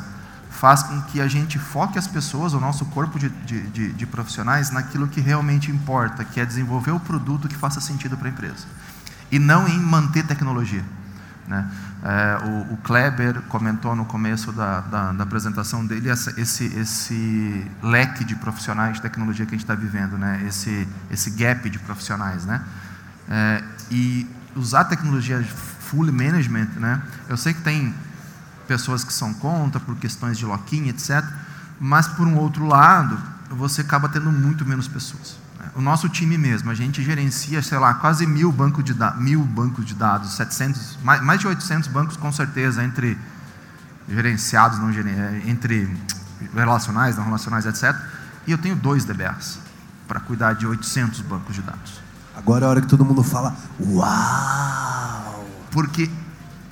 faz 0.50 0.82
com 0.82 1.00
que 1.04 1.22
a 1.22 1.26
gente 1.26 1.58
foque 1.58 1.98
as 1.98 2.06
pessoas, 2.06 2.52
o 2.52 2.60
nosso 2.60 2.84
corpo 2.84 3.18
de, 3.18 3.30
de, 3.30 3.62
de, 3.68 3.92
de 3.94 4.06
profissionais, 4.06 4.70
naquilo 4.70 5.08
que 5.08 5.22
realmente 5.22 5.70
importa, 5.70 6.22
que 6.22 6.38
é 6.38 6.44
desenvolver 6.44 6.90
o 6.90 7.00
produto 7.00 7.48
que 7.48 7.56
faça 7.56 7.80
sentido 7.80 8.14
para 8.18 8.28
a 8.28 8.30
empresa. 8.30 8.66
E 9.30 9.38
não 9.38 9.68
em 9.68 9.78
manter 9.78 10.24
tecnologia. 10.26 10.84
Né? 11.46 11.70
É, 12.02 12.46
o, 12.46 12.74
o, 12.74 12.76
Kleber 12.78 13.42
comentou 13.42 13.94
no 13.94 14.04
começo 14.04 14.52
da, 14.52 14.80
da, 14.80 15.12
da 15.12 15.24
apresentação 15.24 15.84
dele 15.84 16.08
essa, 16.08 16.38
esse, 16.40 16.64
esse 16.78 17.70
leque 17.82 18.24
de 18.24 18.36
profissionais 18.36 18.94
de 18.94 19.02
tecnologia 19.02 19.44
que 19.44 19.54
a 19.54 19.58
gente 19.58 19.64
está 19.64 19.74
vivendo, 19.74 20.16
né? 20.16 20.44
esse, 20.46 20.88
esse 21.10 21.30
gap 21.30 21.68
de 21.68 21.78
profissionais. 21.78 22.44
Né? 22.44 22.62
É, 23.28 23.64
e 23.90 24.26
usar 24.54 24.84
tecnologia 24.84 25.42
full 25.90 26.12
management, 26.12 26.68
né? 26.76 27.02
Eu 27.28 27.36
sei 27.36 27.52
que 27.52 27.62
tem 27.62 27.94
pessoas 28.68 29.02
que 29.02 29.12
são 29.12 29.34
contra 29.34 29.80
por 29.80 29.96
questões 29.96 30.38
de 30.38 30.46
lock-in, 30.46 30.88
etc. 30.88 31.24
Mas 31.80 32.06
por 32.06 32.26
um 32.26 32.36
outro 32.36 32.64
lado, 32.66 33.18
você 33.50 33.80
acaba 33.80 34.08
tendo 34.08 34.30
muito 34.30 34.64
menos 34.64 34.86
pessoas. 34.86 35.36
O 35.80 35.82
nosso 35.82 36.10
time 36.10 36.36
mesmo, 36.36 36.70
a 36.70 36.74
gente 36.74 37.02
gerencia, 37.02 37.62
sei 37.62 37.78
lá, 37.78 37.94
quase 37.94 38.26
mil 38.26 38.52
bancos 38.52 38.84
de, 38.84 38.94
mil 39.16 39.42
bancos 39.42 39.86
de 39.86 39.94
dados, 39.94 40.34
700, 40.34 40.98
mais, 41.02 41.22
mais 41.22 41.40
de 41.40 41.46
800 41.46 41.88
bancos 41.88 42.18
com 42.18 42.30
certeza, 42.30 42.84
entre 42.84 43.16
gerenciados, 44.06 44.78
não 44.78 44.90
é, 44.90 45.42
entre 45.46 45.90
relacionais, 46.54 47.16
não 47.16 47.24
relacionais, 47.24 47.64
etc. 47.64 47.96
E 48.46 48.52
eu 48.52 48.58
tenho 48.58 48.76
dois 48.76 49.06
DBAs 49.06 49.58
para 50.06 50.20
cuidar 50.20 50.52
de 50.52 50.66
800 50.66 51.22
bancos 51.22 51.54
de 51.54 51.62
dados. 51.62 51.98
Agora 52.36 52.66
é 52.66 52.68
a 52.68 52.70
hora 52.72 52.80
que 52.82 52.86
todo 52.86 53.02
mundo 53.02 53.22
fala, 53.22 53.56
uau! 53.80 55.48
Porque 55.70 56.10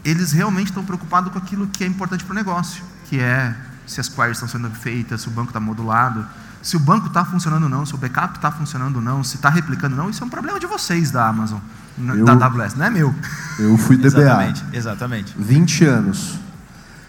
eles 0.04 0.32
realmente 0.32 0.66
estão 0.66 0.84
preocupados 0.84 1.32
com 1.32 1.38
aquilo 1.38 1.66
que 1.68 1.82
é 1.82 1.86
importante 1.86 2.24
para 2.24 2.32
o 2.32 2.36
negócio, 2.36 2.84
que 3.06 3.18
é 3.18 3.56
se 3.86 4.00
as 4.02 4.08
queries 4.10 4.32
estão 4.36 4.46
sendo 4.46 4.70
feitas, 4.70 5.22
se 5.22 5.28
o 5.28 5.30
banco 5.30 5.48
está 5.48 5.58
modulado, 5.58 6.28
se 6.62 6.76
o 6.76 6.80
banco 6.80 7.06
está 7.06 7.24
funcionando 7.24 7.64
ou 7.64 7.68
não, 7.68 7.86
se 7.86 7.94
o 7.94 7.98
backup 7.98 8.36
está 8.36 8.50
funcionando 8.50 8.96
ou 8.96 9.02
não, 9.02 9.22
se 9.22 9.36
está 9.36 9.48
replicando 9.48 9.96
ou 9.96 10.02
não, 10.02 10.10
isso 10.10 10.22
é 10.22 10.26
um 10.26 10.30
problema 10.30 10.58
de 10.58 10.66
vocês 10.66 11.10
da 11.10 11.26
Amazon, 11.26 11.58
eu, 11.98 12.24
da 12.24 12.32
AWS, 12.32 12.74
não 12.74 12.86
é 12.86 12.90
meu. 12.90 13.14
Eu 13.58 13.76
fui 13.78 13.96
DBA. 13.98 14.20
Exatamente, 14.20 14.64
exatamente. 14.72 15.34
20 15.38 15.84
anos. 15.84 16.38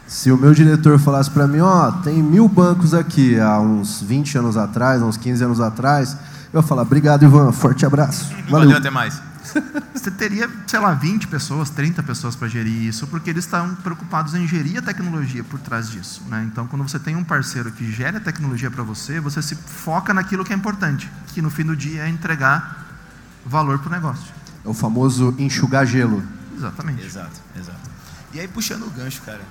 Se 0.07 0.31
o 0.31 0.37
meu 0.37 0.53
diretor 0.53 0.97
falasse 0.97 1.29
para 1.29 1.47
mim, 1.47 1.59
ó, 1.59 1.89
oh, 1.89 1.91
tem 2.01 2.21
mil 2.21 2.47
bancos 2.47 2.95
aqui, 2.95 3.39
há 3.39 3.59
uns 3.59 4.01
20 4.01 4.39
anos 4.39 4.57
atrás, 4.57 5.01
uns 5.03 5.17
15 5.17 5.43
anos 5.43 5.61
atrás, 5.61 6.17
eu 6.51 6.61
ia 6.61 6.67
falar, 6.67 6.81
obrigado, 6.81 7.23
Ivan, 7.23 7.51
forte 7.51 7.85
abraço. 7.85 8.25
Valeu, 8.49 8.69
Valeu 8.69 8.77
até 8.77 8.89
mais. 8.89 9.21
Você 9.93 10.11
teria, 10.11 10.49
sei 10.67 10.79
lá, 10.79 10.93
20 10.93 11.27
pessoas, 11.27 11.69
30 11.69 12.03
pessoas 12.03 12.35
para 12.35 12.47
gerir 12.47 12.83
isso, 12.83 13.07
porque 13.07 13.29
eles 13.29 13.45
estão 13.45 13.75
preocupados 13.75 14.33
em 14.33 14.47
gerir 14.47 14.79
a 14.79 14.81
tecnologia 14.81 15.43
por 15.43 15.59
trás 15.59 15.89
disso. 15.89 16.23
Né? 16.27 16.47
Então, 16.51 16.67
quando 16.67 16.87
você 16.87 16.99
tem 16.99 17.15
um 17.15 17.23
parceiro 17.23 17.71
que 17.71 17.91
gera 17.91 18.17
a 18.17 18.21
tecnologia 18.21 18.69
para 18.69 18.83
você, 18.83 19.19
você 19.19 19.41
se 19.41 19.55
foca 19.55 20.13
naquilo 20.13 20.45
que 20.45 20.53
é 20.53 20.55
importante, 20.55 21.09
que 21.27 21.41
no 21.41 21.49
fim 21.49 21.63
do 21.63 21.75
dia 21.75 22.03
é 22.03 22.09
entregar 22.09 22.87
valor 23.45 23.79
para 23.79 23.89
o 23.89 23.91
negócio. 23.91 24.33
É 24.63 24.69
o 24.69 24.73
famoso 24.73 25.35
enxugar 25.37 25.85
gelo. 25.85 26.23
Exatamente. 26.55 27.05
Exato, 27.05 27.39
exato. 27.57 27.89
E 28.33 28.39
aí, 28.39 28.47
puxando 28.47 28.83
o 28.83 28.89
gancho, 28.89 29.21
cara. 29.21 29.41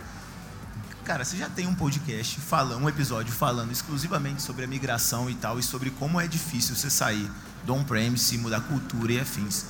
Cara, 1.04 1.24
você 1.24 1.38
já 1.38 1.48
tem 1.48 1.66
um 1.66 1.74
podcast, 1.74 2.38
falando, 2.38 2.84
um 2.84 2.88
episódio 2.88 3.32
falando 3.32 3.72
exclusivamente 3.72 4.42
sobre 4.42 4.64
a 4.64 4.68
migração 4.68 5.30
e 5.30 5.34
tal, 5.34 5.58
e 5.58 5.62
sobre 5.62 5.88
como 5.90 6.20
é 6.20 6.26
difícil 6.26 6.76
você 6.76 6.90
sair 6.90 7.30
do 7.64 7.74
on-premise, 7.74 8.36
mudar 8.36 8.60
cultura 8.60 9.12
e 9.12 9.20
afins. 9.20 9.64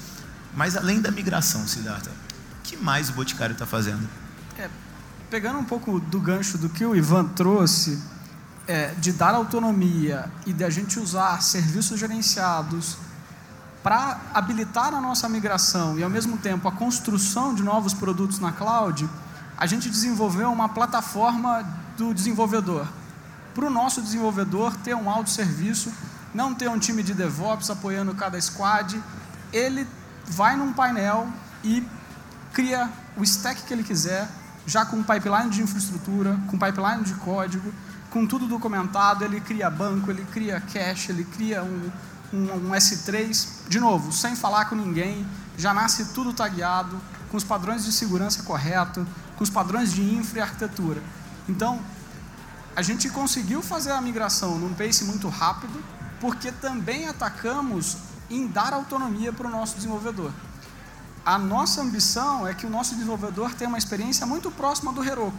Mas 0.55 0.77
além 0.77 1.01
da 1.01 1.11
migração, 1.11 1.67
Siddhartha, 1.67 2.11
o 2.11 2.63
que 2.63 2.77
mais 2.77 3.09
o 3.09 3.13
Boticário 3.13 3.53
está 3.53 3.67
fazendo? 3.67 4.09
É, 4.59 4.69
pegando 5.31 5.59
um 5.59 5.65
pouco 5.65 6.01
do 6.01 6.21
gancho 6.21 6.59
do 6.59 6.69
que 6.69 6.85
o 6.85 6.95
Ivan 6.97 7.27
trouxe, 7.27 8.03
é, 8.67 8.89
de 8.99 9.13
dar 9.13 9.35
autonomia 9.35 10.31
e 10.45 10.53
de 10.53 10.63
a 10.63 10.71
gente 10.71 11.01
usar 11.01 11.43
serviços 11.43 11.99
gerenciados 11.99 12.99
para 13.83 14.21
habilitar 14.35 14.93
a 14.93 15.01
nossa 15.01 15.29
migração 15.29 15.99
e 15.99 16.03
ao 16.03 16.11
mesmo 16.11 16.37
tempo 16.37 16.69
a 16.69 16.73
construção 16.73 17.55
de 17.55 17.63
novos 17.63 17.95
produtos 17.95 18.39
na 18.39 18.53
cloud, 18.53 19.09
a 19.57 19.67
gente 19.67 19.89
desenvolveu 19.89 20.53
uma 20.53 20.69
plataforma 20.69 21.65
do 21.97 22.13
desenvolvedor. 22.13 22.87
Para 23.55 23.67
o 23.67 23.71
nosso 23.71 24.03
desenvolvedor 24.03 24.77
ter 24.77 24.95
um 24.95 25.09
autosserviço, 25.09 25.91
não 26.35 26.55
ter 26.55 26.69
um 26.69 26.79
time 26.79 27.03
de 27.03 27.15
DevOps 27.15 27.71
apoiando 27.71 28.15
cada 28.15 28.41
squad, 28.41 29.03
ele 29.53 29.87
vai 30.29 30.57
num 30.57 30.73
painel 30.73 31.29
e 31.63 31.87
cria 32.53 32.91
o 33.17 33.23
stack 33.23 33.63
que 33.63 33.73
ele 33.73 33.83
quiser, 33.83 34.29
já 34.67 34.85
com 34.85 35.03
pipeline 35.03 35.51
de 35.51 35.63
infraestrutura, 35.63 36.39
com 36.47 36.59
pipeline 36.59 37.03
de 37.03 37.15
código, 37.15 37.73
com 38.11 38.27
tudo 38.27 38.47
documentado, 38.47 39.25
ele 39.25 39.41
cria 39.41 39.71
banco, 39.71 40.11
ele 40.11 40.25
cria 40.27 40.61
cache, 40.61 41.13
ele 41.13 41.25
cria 41.25 41.63
um, 41.63 41.91
um, 42.33 42.69
um 42.69 42.71
S3, 42.71 43.69
de 43.69 43.81
novo, 43.81 44.13
sem 44.13 44.35
falar 44.35 44.67
com 44.67 44.75
ninguém, 44.75 45.27
já 45.57 45.75
nasce 45.75 46.07
tudo 46.07 46.33
tagueado, 46.33 47.01
com 47.31 47.37
os 47.37 47.45
padrões 47.45 47.85
de 47.85 47.93
segurança 47.93 48.43
correto, 48.43 49.07
com 49.37 49.45
os 49.45 49.51
padrões 49.51 49.93
de 49.93 50.03
infra 50.03 50.39
e 50.39 50.43
arquitetura. 50.43 51.03
Então, 51.49 51.81
a 52.75 52.83
gente 52.83 53.09
conseguiu 53.11 53.63
fazer 53.63 53.93
a 53.93 54.01
migração 54.01 54.59
num 54.59 54.73
pace 54.73 55.05
muito 55.05 55.29
rápido, 55.29 55.83
porque 56.21 56.51
também 56.53 57.09
atacamos 57.09 57.97
em 58.31 58.47
dar 58.47 58.73
autonomia 58.73 59.33
para 59.33 59.47
o 59.47 59.51
nosso 59.51 59.77
desenvolvedor. 59.77 60.33
A 61.25 61.39
nossa 61.39 61.83
ambição 61.83 62.47
é 62.47 62.55
que 62.55 62.67
o 62.67 62.71
nosso 62.71 62.95
desenvolvedor 62.95 63.55
tenha 63.55 63.69
uma 63.69 63.79
experiência 63.79 64.27
muito 64.27 64.51
próxima 64.51 64.93
do 64.93 65.05
Heroku. 65.05 65.37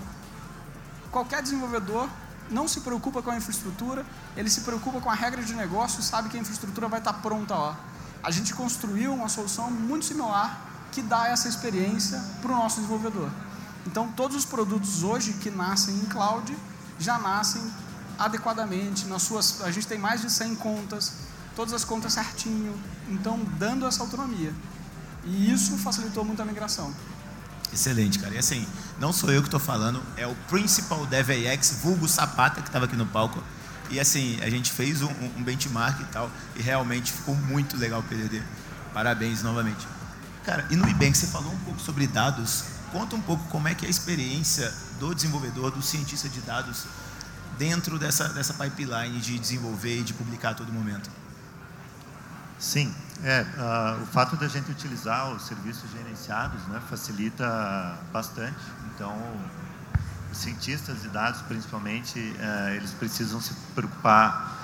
Qualquer 1.11 1.41
desenvolvedor 1.41 2.07
não 2.49 2.67
se 2.67 2.81
preocupa 2.81 3.21
com 3.21 3.31
a 3.31 3.37
infraestrutura, 3.37 4.05
ele 4.35 4.49
se 4.49 4.61
preocupa 4.61 5.01
com 5.01 5.09
a 5.09 5.13
regra 5.13 5.41
de 5.43 5.53
negócio 5.53 5.99
e 5.99 6.03
sabe 6.03 6.29
que 6.29 6.37
a 6.37 6.39
infraestrutura 6.39 6.87
vai 6.87 6.99
estar 6.99 7.13
pronta 7.13 7.55
lá. 7.55 7.77
A 8.21 8.31
gente 8.31 8.53
construiu 8.53 9.13
uma 9.13 9.29
solução 9.29 9.71
muito 9.71 10.05
similar 10.05 10.61
que 10.91 11.01
dá 11.01 11.27
essa 11.27 11.47
experiência 11.47 12.21
para 12.41 12.51
o 12.51 12.55
nosso 12.55 12.77
desenvolvedor. 12.77 13.29
Então, 13.85 14.11
todos 14.11 14.35
os 14.35 14.45
produtos 14.45 15.03
hoje 15.03 15.33
que 15.33 15.49
nascem 15.49 15.95
em 15.95 16.05
cloud 16.05 16.55
já 16.99 17.17
nascem 17.17 17.61
adequadamente 18.17 19.05
nas 19.05 19.23
suas. 19.23 19.61
A 19.61 19.71
gente 19.71 19.87
tem 19.87 19.97
mais 19.97 20.21
de 20.21 20.29
100 20.29 20.55
contas, 20.55 21.13
todas 21.59 21.73
as 21.73 21.83
contas 21.83 22.13
certinho, 22.13 22.73
então 23.09 23.37
dando 23.57 23.85
essa 23.85 24.01
autonomia. 24.01 24.53
E 25.25 25.51
isso 25.51 25.77
facilitou 25.77 26.23
muito 26.23 26.41
a 26.41 26.45
migração. 26.45 26.95
Excelente, 27.73 28.17
cara. 28.17 28.33
E 28.33 28.37
assim, 28.37 28.65
não 28.97 29.11
sou 29.11 29.29
eu 29.29 29.41
que 29.41 29.49
estou 29.49 29.59
falando, 29.59 30.01
é 30.15 30.25
o 30.25 30.33
Principal 30.47 31.05
DevAX, 31.05 31.81
vulgo 31.83 32.07
Sapata, 32.07 32.61
que 32.61 32.69
estava 32.69 32.85
aqui 32.85 32.95
no 32.95 33.05
palco. 33.05 33.43
E 33.89 33.99
assim, 33.99 34.39
a 34.41 34.49
gente 34.49 34.71
fez 34.71 35.01
um, 35.01 35.09
um, 35.09 35.43
benchmark 35.43 35.99
e 35.99 36.05
tal, 36.05 36.31
e 36.55 36.61
realmente 36.61 37.11
ficou 37.11 37.35
muito 37.35 37.75
legal 37.75 37.99
o 37.99 38.03
PDD. 38.03 38.41
Parabéns 38.93 39.43
novamente. 39.43 39.85
Cara, 40.45 40.65
e 40.69 40.77
no 40.77 40.87
Ibank 40.87 41.17
você 41.17 41.27
falou 41.27 41.51
um 41.51 41.59
pouco 41.59 41.81
sobre 41.81 42.07
dados. 42.07 42.63
Conta 42.93 43.17
um 43.17 43.21
pouco 43.21 43.43
como 43.49 43.67
é 43.67 43.75
que 43.75 43.83
é 43.83 43.89
a 43.89 43.91
experiência 43.91 44.73
do 44.97 45.13
desenvolvedor, 45.13 45.71
do 45.71 45.81
cientista 45.81 46.29
de 46.29 46.39
dados, 46.39 46.85
dentro 47.57 47.99
dessa, 47.99 48.29
dessa 48.29 48.53
pipeline 48.53 49.19
de 49.19 49.37
desenvolver 49.37 49.99
e 49.99 50.03
de 50.03 50.13
publicar 50.13 50.51
a 50.51 50.53
todo 50.53 50.71
momento. 50.71 51.18
Sim, 52.59 52.93
é, 53.23 53.41
uh, 53.41 54.03
o 54.03 54.05
fato 54.07 54.35
da 54.35 54.47
gente 54.49 54.69
utilizar 54.69 55.31
os 55.31 55.43
serviços 55.43 55.89
gerenciados 55.91 56.61
né, 56.67 56.81
facilita 56.89 57.97
bastante. 58.11 58.59
Então, 58.93 59.15
os 60.29 60.37
cientistas 60.37 61.01
de 61.01 61.07
dados, 61.07 61.41
principalmente, 61.43 62.19
uh, 62.19 62.75
eles 62.75 62.91
precisam 62.91 63.39
se 63.39 63.53
preocupar 63.73 64.57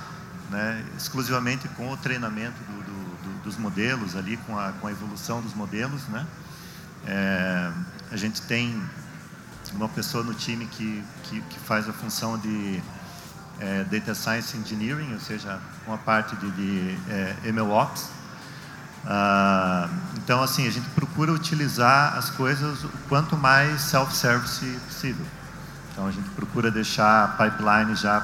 né, 0.49 0.85
exclusivamente 0.97 1.69
com 1.69 1.89
o 1.89 1.95
treinamento 1.95 2.57
do, 2.63 2.83
do, 2.83 3.23
do, 3.23 3.43
dos 3.43 3.57
modelos 3.57 4.15
ali, 4.15 4.35
com 4.45 4.59
a, 4.59 4.73
com 4.73 4.87
a 4.87 4.91
evolução 4.91 5.41
dos 5.41 5.53
modelos. 5.53 6.05
Né? 6.09 6.27
É, 7.07 7.71
a 8.11 8.17
gente 8.17 8.41
tem 8.41 8.81
uma 9.73 9.87
pessoa 9.87 10.21
no 10.21 10.33
time 10.33 10.65
que, 10.65 11.03
que, 11.23 11.41
que 11.41 11.59
faz 11.59 11.87
a 11.87 11.93
função 11.93 12.37
de 12.37 12.81
é, 13.59 13.83
Data 13.85 14.13
Science 14.13 14.55
Engineering, 14.57 15.13
ou 15.13 15.19
seja, 15.19 15.59
uma 15.87 15.97
parte 15.97 16.35
de, 16.35 16.51
de 16.51 16.97
é, 17.09 17.51
MLOps. 17.51 18.09
Ah, 19.05 19.87
então, 20.17 20.41
assim, 20.41 20.67
a 20.67 20.71
gente 20.71 20.89
procura 20.89 21.31
utilizar 21.31 22.17
as 22.17 22.29
coisas 22.31 22.83
o 22.83 22.89
quanto 23.07 23.37
mais 23.37 23.81
self-service 23.81 24.65
possível. 24.87 25.25
Então, 25.91 26.07
a 26.07 26.11
gente 26.11 26.27
procura 26.29 26.71
deixar 26.71 27.37
pipelines 27.37 27.99
já 27.99 28.19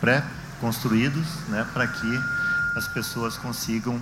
pré-construídos, 0.00 1.26
né, 1.48 1.66
para 1.72 1.86
que 1.86 2.20
as 2.76 2.86
pessoas 2.88 3.36
consigam 3.36 4.00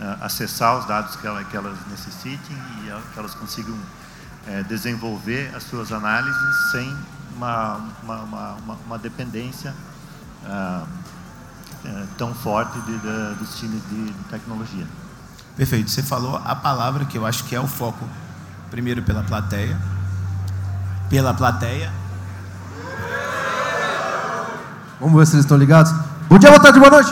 ah, 0.00 0.18
acessar 0.20 0.78
os 0.78 0.84
dados 0.86 1.16
que, 1.16 1.26
ela, 1.26 1.42
que 1.44 1.56
elas 1.56 1.78
necessitem 1.90 2.56
e 2.82 3.12
que 3.12 3.18
elas 3.18 3.34
consigam 3.34 3.76
é, 4.46 4.62
desenvolver 4.62 5.52
as 5.54 5.64
suas 5.64 5.92
análises 5.92 6.70
sem 6.70 6.96
uma, 7.40 7.80
uma, 8.02 8.16
uma, 8.22 8.78
uma 8.86 8.98
dependência 8.98 9.74
ah, 10.44 10.84
é, 11.84 12.04
tão 12.18 12.34
forte 12.34 12.78
de, 12.80 12.98
de, 12.98 13.34
dos 13.36 13.58
times 13.58 13.82
de, 13.88 14.12
de 14.12 14.24
tecnologia. 14.24 14.86
Perfeito. 15.56 15.90
Você 15.90 16.02
falou 16.02 16.36
a 16.44 16.54
palavra 16.54 17.06
que 17.06 17.16
eu 17.16 17.24
acho 17.24 17.44
que 17.44 17.54
é 17.54 17.60
o 17.60 17.66
foco. 17.66 18.06
Primeiro 18.70 19.02
pela 19.02 19.22
plateia. 19.22 19.76
Pela 21.08 21.32
plateia. 21.32 21.90
Vamos 25.00 25.18
ver 25.18 25.26
se 25.26 25.34
eles 25.34 25.44
estão 25.44 25.56
ligados. 25.56 25.92
Bom 26.28 26.38
dia, 26.38 26.50
boa 26.50 26.62
tarde, 26.62 26.78
boa 26.78 26.90
noite. 26.90 27.10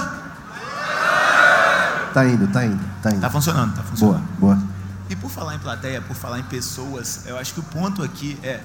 Tá 2.13 2.27
indo, 2.27 2.47
tá 2.49 2.65
indo, 2.65 2.85
tá 3.03 3.11
indo. 3.11 3.21
Tá 3.21 3.31
funcionando, 3.31 3.75
tá 3.75 3.83
funcionando. 3.83 4.23
Boa, 4.39 4.55
boa. 4.55 4.69
E 5.09 5.17
por 5.17 5.31
falar 5.31 5.55
em 5.55 5.59
plateia, 5.59 6.03
por 6.03 6.15
falar 6.15 6.39
em 6.39 6.43
pessoas, 6.45 7.25
eu 7.27 7.39
acho 7.39 7.55
que 7.55 7.61
o 7.61 7.63
ponto 7.63 8.03
aqui 8.03 8.39
é 8.43 8.61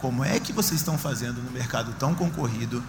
como 0.00 0.24
é 0.24 0.38
que 0.38 0.52
vocês 0.52 0.80
estão 0.80 0.98
fazendo 0.98 1.42
no 1.42 1.50
mercado 1.50 1.92
tão 1.98 2.14
concorrido, 2.14 2.82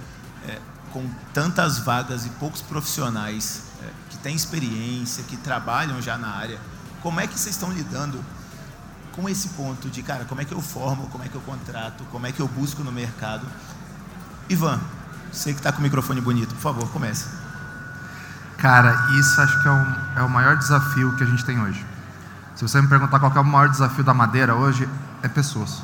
é, 0.48 0.60
com 0.92 1.08
tantas 1.34 1.80
vagas 1.80 2.26
e 2.26 2.30
poucos 2.32 2.62
profissionais 2.62 3.64
é, 3.82 3.90
que 4.10 4.18
têm 4.18 4.36
experiência, 4.36 5.24
que 5.24 5.38
trabalham 5.38 6.02
já 6.02 6.18
na 6.18 6.30
área. 6.30 6.60
Como 7.02 7.20
é 7.20 7.28
que 7.28 7.38
vocês 7.38 7.56
estão 7.56 7.72
lidando 7.72 8.24
com 9.14 9.28
esse 9.28 9.50
ponto 9.50 9.90
de, 9.90 10.02
cara, 10.04 10.26
como 10.26 10.42
é 10.42 10.46
que 10.46 10.54
eu 10.54 10.62
formo, 10.62 11.08
como 11.08 11.24
é 11.24 11.28
que 11.28 11.36
eu 11.36 11.42
contrato, 11.42 12.04
como 12.12 12.28
é 12.28 12.32
que 12.32 12.40
eu 12.40 12.48
busco 12.48 12.84
no 12.84 12.92
mercado? 12.92 13.46
Ivan, 14.50 14.80
você 15.32 15.52
que 15.52 15.60
está 15.60 15.72
com 15.72 15.80
o 15.80 15.82
microfone 15.82 16.22
bonito, 16.22 16.54
por 16.56 16.62
favor, 16.62 16.90
comece. 16.90 17.26
Cara, 18.58 18.96
isso 19.20 19.40
acho 19.40 19.62
que 19.62 19.68
é 19.68 19.72
é 20.18 20.22
o 20.24 20.30
maior 20.30 20.58
desafio 20.58 21.16
que 21.16 21.24
a 21.24 21.28
gente 21.28 21.46
tem 21.46 21.60
hoje. 21.60 21.86
Se 22.56 22.64
você 22.64 22.82
me 22.82 22.88
perguntar 22.88 23.20
qual 23.20 23.32
é 23.32 23.40
o 23.40 23.46
maior 23.46 23.70
desafio 23.70 24.04
da 24.04 24.14
Madeira 24.14 24.56
hoje, 24.56 24.90
é 25.22 25.28
pessoas 25.28 25.82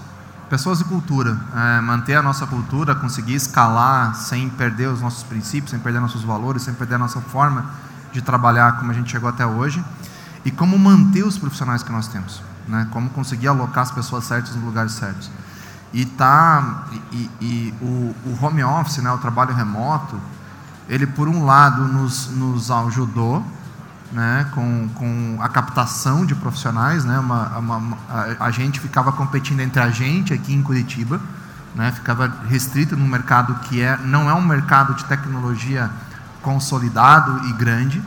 pessoas 0.54 0.80
e 0.82 0.84
cultura. 0.84 1.36
É, 1.56 1.82
manter 1.82 2.14
a 2.14 2.22
nossa 2.22 2.46
cultura, 2.46 2.94
conseguir 2.94 3.34
escalar 3.34 4.14
sem 4.14 4.52
perder 4.52 4.88
os 4.88 5.02
nossos 5.02 5.24
princípios, 5.24 5.72
sem 5.72 5.80
perder 5.80 6.00
nossos 6.00 6.22
valores, 6.22 6.62
sem 6.62 6.76
perder 6.76 6.94
a 6.94 7.00
nossa 7.00 7.20
forma 7.20 7.66
de 8.12 8.22
trabalhar 8.22 8.78
como 8.78 8.92
a 8.92 8.94
gente 8.94 9.10
chegou 9.10 9.28
até 9.28 9.44
hoje. 9.44 9.84
E 10.46 10.52
como 10.52 10.78
manter 10.78 11.24
os 11.24 11.40
profissionais 11.40 11.82
que 11.82 11.92
nós 11.92 12.08
temos. 12.08 12.44
Né? 12.68 12.88
Como 12.92 13.10
conseguir 13.10 13.48
alocar 13.48 13.82
as 13.82 13.90
pessoas 13.90 14.26
certas 14.26 14.56
nos 14.56 14.64
lugares 14.64 14.92
certos. 14.92 15.32
E, 15.92 16.06
tá, 16.06 16.84
e, 17.12 17.32
e 17.42 17.74
o, 17.82 18.16
o, 18.24 18.38
home 18.40 18.64
office, 18.64 18.98
né, 18.98 19.12
o 19.12 19.18
trabalho 19.18 19.56
remoto, 19.56 20.20
ele 20.88 21.08
por 21.08 21.28
um 21.28 21.46
lado 21.46 21.88
nos, 21.88 22.30
nos 22.30 22.70
ajudou 22.70 23.44
né, 24.14 24.48
com, 24.54 24.88
com 24.94 25.38
a 25.42 25.50
captação 25.50 26.26
de 26.26 26.36
profissionais, 26.36 27.04
né, 27.04 27.18
uma, 27.18 27.58
uma, 27.58 27.98
a, 28.08 28.46
a, 28.46 28.52
gente 28.52 28.80
ficava 28.80 29.12
competindo 29.12 29.60
entre 29.62 29.82
a 29.82 29.90
gente 29.90 30.32
aqui 30.32 30.54
em 30.54 30.62
Curitiba, 30.62 31.20
né, 31.74 31.92
ficava 31.92 32.32
restrito 32.48 32.96
num 32.96 33.08
mercado 33.08 33.56
que 33.62 33.82
é, 33.82 33.98
não 33.98 34.30
é 34.30 34.34
um 34.34 34.42
mercado 34.42 34.94
de 34.94 35.04
tecnologia 35.06 35.90
consolidado 36.44 37.48
e 37.48 37.54
grande, 37.54 38.04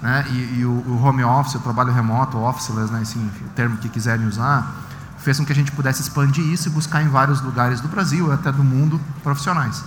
né, 0.00 0.24
e, 0.30 0.60
e 0.60 0.64
o, 0.64 0.70
o, 0.70 1.02
home 1.04 1.22
office, 1.22 1.56
o 1.56 1.60
trabalho 1.60 1.92
remoto, 1.92 2.38
officeless, 2.38 2.90
né, 2.90 3.00
assim, 3.02 3.30
o 3.44 3.48
termo 3.50 3.76
que 3.76 3.90
quiserem 3.90 4.26
usar, 4.26 4.74
fez 5.18 5.38
com 5.38 5.44
que 5.44 5.52
a 5.52 5.56
gente 5.56 5.72
pudesse 5.72 6.00
expandir 6.00 6.44
isso 6.44 6.68
e 6.68 6.70
buscar 6.70 7.02
em 7.02 7.08
vários 7.08 7.42
lugares 7.42 7.80
do 7.80 7.88
Brasil, 7.88 8.32
até 8.32 8.50
do 8.50 8.64
mundo, 8.64 8.98
profissionais. 9.22 9.84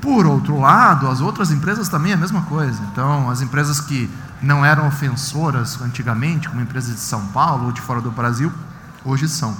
Por 0.00 0.24
outro 0.26 0.60
lado, 0.60 1.08
as 1.08 1.20
outras 1.20 1.50
empresas 1.50 1.88
também 1.88 2.12
é 2.12 2.14
a 2.14 2.18
mesma 2.18 2.42
coisa. 2.42 2.80
Então, 2.92 3.28
as 3.28 3.40
empresas 3.40 3.80
que 3.80 4.08
não 4.40 4.64
eram 4.64 4.86
ofensoras 4.86 5.80
antigamente, 5.80 6.48
como 6.48 6.60
empresas 6.60 6.94
de 6.94 7.00
São 7.00 7.26
Paulo 7.26 7.66
ou 7.66 7.72
de 7.72 7.80
fora 7.80 8.00
do 8.00 8.10
Brasil, 8.10 8.52
hoje 9.04 9.28
são. 9.28 9.56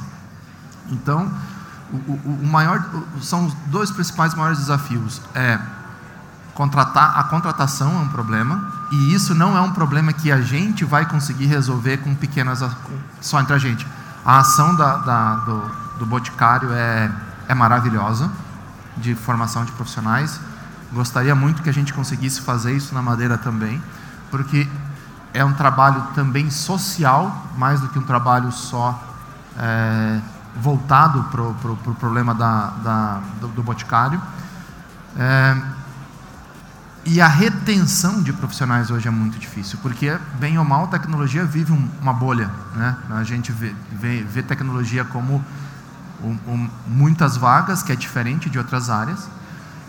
Então, 0.89 1.31
o, 1.93 1.97
o, 1.97 2.41
o 2.43 2.47
maior, 2.47 2.85
são 3.21 3.47
os 3.47 3.55
dois 3.67 3.91
principais 3.91 4.35
maiores 4.35 4.59
desafios. 4.59 5.21
É 5.35 5.59
contratar, 6.55 7.17
a 7.17 7.25
contratação 7.25 7.93
é 7.93 7.99
um 7.99 8.09
problema, 8.09 8.73
e 8.91 9.15
isso 9.15 9.33
não 9.33 9.57
é 9.57 9.61
um 9.61 9.71
problema 9.71 10.13
que 10.13 10.33
a 10.33 10.41
gente 10.41 10.85
vai 10.85 11.07
conseguir 11.07 11.47
resolver 11.47 11.99
com 11.99 12.15
pequenas, 12.17 12.65
só 13.21 13.41
entre 13.41 13.55
a 13.55 13.59
gente. 13.59 13.87
A 14.25 14.39
ação 14.41 14.75
da, 14.75 14.97
da, 14.97 15.35
do, 15.37 15.71
do 16.01 16.07
Boticário 16.07 16.73
é, 16.73 17.13
é 17.47 17.55
maravilhosa, 17.55 18.29
de 18.97 19.15
formação 19.15 19.65
de 19.65 19.71
profissionais. 19.73 20.41
Gostaria 20.93 21.35
muito 21.35 21.63
que 21.63 21.71
a 21.71 21.73
gente 21.73 21.93
conseguisse 21.93 22.41
fazer 22.41 22.73
isso 22.73 22.93
na 22.93 23.03
Madeira 23.03 23.39
também 23.39 23.81
porque 24.31 24.69
é 25.33 25.45
um 25.45 25.53
trabalho 25.53 26.03
também 26.15 26.51
social, 26.51 27.47
mais 27.57 27.81
do 27.81 27.89
que 27.89 27.99
um 27.99 28.03
trabalho 28.03 28.51
só 28.53 28.99
é, 29.59 30.21
voltado 30.57 31.25
para 31.25 31.43
o 31.43 31.55
pro, 31.55 31.77
pro 31.77 31.95
problema 31.95 32.35
da, 32.35 32.71
da, 32.83 33.21
do, 33.41 33.49
do 33.49 33.63
boticário. 33.63 34.21
É, 35.17 35.57
e 37.05 37.21
a 37.23 37.27
retenção 37.27 38.23
de 38.23 38.33
profissionais 38.33 38.91
hoje 38.91 39.09
é 39.09 39.11
muito 39.11 39.39
difícil, 39.39 39.79
porque, 39.83 40.19
bem 40.39 40.59
ou 40.59 40.65
mal, 40.65 40.85
a 40.85 40.89
tecnologia 40.89 41.45
vive 41.45 41.73
um, 41.73 41.89
uma 42.03 42.13
bolha. 42.13 42.51
Né? 42.75 42.97
A 43.11 43.25
gente 43.25 43.51
vê, 43.51 43.75
vê, 43.91 44.23
vê 44.23 44.43
tecnologia 44.43 45.05
como 45.05 45.43
um, 46.23 46.37
um, 46.47 46.71
muitas 46.87 47.37
vagas, 47.37 47.83
que 47.83 47.93
é 47.93 47.97
diferente 47.97 48.51
de 48.51 48.59
outras 48.59 48.91
áreas, 48.91 49.29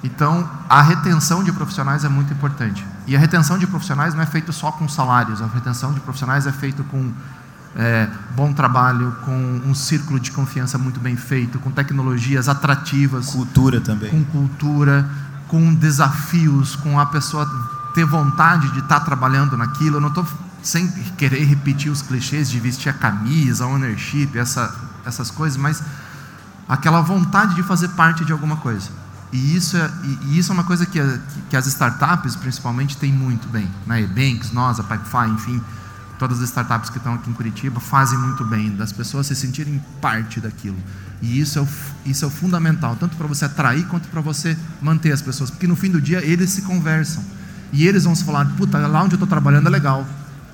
então, 0.03 0.49
a 0.69 0.81
retenção 0.81 1.43
de 1.43 1.51
profissionais 1.51 2.05
é 2.05 2.09
muito 2.09 2.33
importante. 2.33 2.85
E 3.05 3.15
a 3.15 3.19
retenção 3.19 3.57
de 3.57 3.67
profissionais 3.67 4.13
não 4.13 4.21
é 4.21 4.25
feita 4.25 4.51
só 4.51 4.71
com 4.71 4.87
salários, 4.87 5.41
a 5.41 5.47
retenção 5.47 5.93
de 5.93 5.99
profissionais 5.99 6.47
é 6.47 6.51
feita 6.51 6.83
com 6.83 7.11
é, 7.75 8.09
bom 8.35 8.53
trabalho, 8.53 9.15
com 9.25 9.61
um 9.65 9.75
círculo 9.75 10.19
de 10.19 10.31
confiança 10.31 10.77
muito 10.77 10.99
bem 10.99 11.15
feito, 11.15 11.59
com 11.59 11.71
tecnologias 11.71 12.47
atrativas. 12.47 13.27
Cultura 13.27 13.81
também. 13.81 14.09
Com 14.09 14.23
cultura, 14.25 15.09
com 15.47 15.73
desafios, 15.73 16.75
com 16.75 16.99
a 16.99 17.05
pessoa 17.05 17.49
ter 17.93 18.05
vontade 18.05 18.71
de 18.71 18.79
estar 18.79 19.01
trabalhando 19.01 19.57
naquilo. 19.57 19.97
Eu 19.97 20.01
não 20.01 20.09
estou 20.09 20.25
sem 20.61 20.87
querer 21.17 21.43
repetir 21.43 21.91
os 21.91 22.01
clichês 22.01 22.49
de 22.49 22.59
vestir 22.59 22.89
a 22.89 22.93
camisa, 22.93 23.65
ownership, 23.65 24.37
essa, 24.37 24.73
essas 25.05 25.31
coisas, 25.31 25.57
mas 25.57 25.81
aquela 26.67 27.01
vontade 27.01 27.55
de 27.55 27.63
fazer 27.63 27.89
parte 27.89 28.23
de 28.23 28.31
alguma 28.31 28.57
coisa. 28.57 28.98
E 29.31 29.55
isso 29.55 29.77
é, 29.77 29.91
e 30.25 30.39
isso 30.39 30.51
é 30.51 30.53
uma 30.53 30.63
coisa 30.63 30.85
que, 30.85 30.99
que 31.49 31.55
as 31.55 31.67
startups, 31.67 32.35
principalmente, 32.35 32.97
têm 32.97 33.13
muito 33.13 33.47
bem. 33.47 33.67
Né? 33.85 34.01
Ebanks, 34.01 34.51
nós, 34.51 34.79
a 34.79 34.83
Pipefy, 34.83 35.29
enfim, 35.29 35.61
todas 36.17 36.39
as 36.39 36.45
startups 36.45 36.89
que 36.89 36.97
estão 36.97 37.13
aqui 37.13 37.29
em 37.29 37.33
Curitiba 37.33 37.79
fazem 37.79 38.17
muito 38.17 38.43
bem, 38.43 38.75
das 38.75 38.91
pessoas 38.91 39.27
se 39.27 39.35
sentirem 39.35 39.81
parte 40.01 40.39
daquilo. 40.39 40.77
E 41.21 41.39
isso 41.39 41.59
é 41.59 41.61
o, 41.61 41.67
isso 42.05 42.25
é 42.25 42.27
o 42.27 42.31
fundamental, 42.31 42.95
tanto 42.95 43.15
para 43.17 43.27
você 43.27 43.45
atrair 43.45 43.85
quanto 43.85 44.07
para 44.07 44.21
você 44.21 44.57
manter 44.81 45.11
as 45.11 45.21
pessoas. 45.21 45.51
Porque 45.51 45.67
no 45.67 45.75
fim 45.75 45.91
do 45.91 46.01
dia 46.01 46.23
eles 46.25 46.49
se 46.49 46.63
conversam. 46.63 47.23
E 47.71 47.87
eles 47.87 48.05
vão 48.05 48.15
se 48.15 48.23
falar: 48.23 48.45
puta, 48.57 48.79
lá 48.87 49.03
onde 49.03 49.13
eu 49.13 49.17
estou 49.17 49.27
trabalhando 49.27 49.67
é 49.67 49.69
legal. 49.69 50.07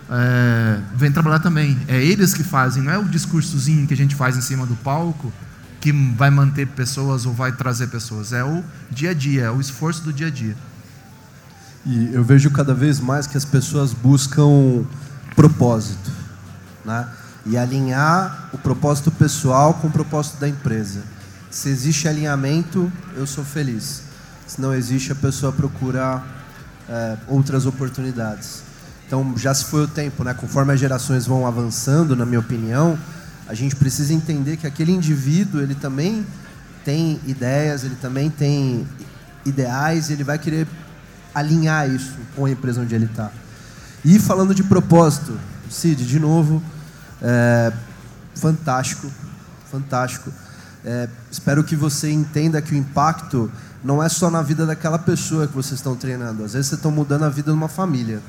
É, 0.09 0.81
vem 0.95 1.11
trabalhar 1.11 1.39
também. 1.39 1.77
É 1.87 2.03
eles 2.03 2.33
que 2.33 2.43
fazem, 2.43 2.83
não 2.83 2.91
é 2.91 2.97
o 2.97 3.05
discursozinho 3.05 3.87
que 3.87 3.93
a 3.93 3.97
gente 3.97 4.15
faz 4.15 4.37
em 4.37 4.41
cima 4.41 4.65
do 4.65 4.75
palco 4.75 5.31
que 5.85 5.91
vai 5.91 6.31
manter 6.31 6.65
pessoas 6.65 7.27
ou 7.27 7.33
vai 7.33 7.51
trazer 7.51 7.85
pessoas. 7.89 8.33
É 8.33 8.43
o 8.43 8.63
dia 8.89 9.11
a 9.11 9.13
dia, 9.13 9.43
é 9.43 9.51
o 9.51 9.61
esforço 9.61 10.01
do 10.01 10.11
dia 10.11 10.25
a 10.25 10.29
dia. 10.31 10.55
E 11.85 12.11
eu 12.11 12.23
vejo 12.23 12.49
cada 12.49 12.73
vez 12.73 12.99
mais 12.99 13.27
que 13.27 13.37
as 13.37 13.45
pessoas 13.45 13.93
buscam 13.93 14.83
propósito, 15.35 16.11
né? 16.83 17.07
E 17.45 17.55
alinhar 17.55 18.49
o 18.51 18.57
propósito 18.57 19.11
pessoal 19.11 19.75
com 19.75 19.85
o 19.85 19.91
propósito 19.91 20.39
da 20.39 20.49
empresa. 20.49 21.03
Se 21.51 21.69
existe 21.69 22.07
alinhamento, 22.07 22.91
eu 23.15 23.27
sou 23.27 23.43
feliz. 23.43 24.01
Se 24.47 24.59
não 24.59 24.73
existe, 24.73 25.11
a 25.11 25.15
pessoa 25.15 25.51
procura 25.51 26.23
é, 26.89 27.15
outras 27.27 27.67
oportunidades. 27.67 28.63
Então, 29.05 29.37
já 29.37 29.53
se 29.53 29.65
foi 29.65 29.83
o 29.83 29.87
tempo, 29.87 30.23
né? 30.23 30.33
Conforme 30.33 30.73
as 30.73 30.79
gerações 30.79 31.27
vão 31.27 31.45
avançando, 31.45 32.15
na 32.15 32.25
minha 32.25 32.39
opinião, 32.39 32.97
a 33.47 33.53
gente 33.53 33.75
precisa 33.75 34.13
entender 34.13 34.57
que 34.57 34.65
aquele 34.65 34.91
indivíduo 34.91 35.61
ele 35.61 35.75
também 35.75 36.25
tem 36.83 37.19
ideias, 37.25 37.83
ele 37.83 37.95
também 37.95 38.29
tem 38.29 38.87
ideais, 39.45 40.09
ele 40.09 40.23
vai 40.23 40.37
querer 40.37 40.67
alinhar 41.33 41.89
isso 41.89 42.15
com 42.35 42.45
a 42.45 42.49
empresa 42.49 42.81
onde 42.81 42.95
ele 42.95 43.05
está. 43.05 43.31
E 44.03 44.19
falando 44.19 44.53
de 44.53 44.63
propósito, 44.63 45.37
Cid, 45.69 46.05
de 46.05 46.19
novo, 46.19 46.61
é, 47.21 47.71
fantástico, 48.35 49.11
fantástico. 49.69 50.31
É, 50.83 51.09
espero 51.31 51.63
que 51.63 51.75
você 51.75 52.11
entenda 52.11 52.61
que 52.61 52.73
o 52.73 52.77
impacto 52.77 53.51
não 53.83 54.01
é 54.01 54.09
só 54.09 54.29
na 54.29 54.41
vida 54.41 54.65
daquela 54.65 54.97
pessoa 54.97 55.47
que 55.47 55.53
vocês 55.53 55.79
estão 55.79 55.95
treinando. 55.95 56.43
Às 56.43 56.53
vezes 56.53 56.67
vocês 56.67 56.79
estão 56.79 56.91
mudando 56.91 57.23
a 57.23 57.29
vida 57.29 57.51
de 57.51 57.57
uma 57.57 57.67
família. 57.67 58.21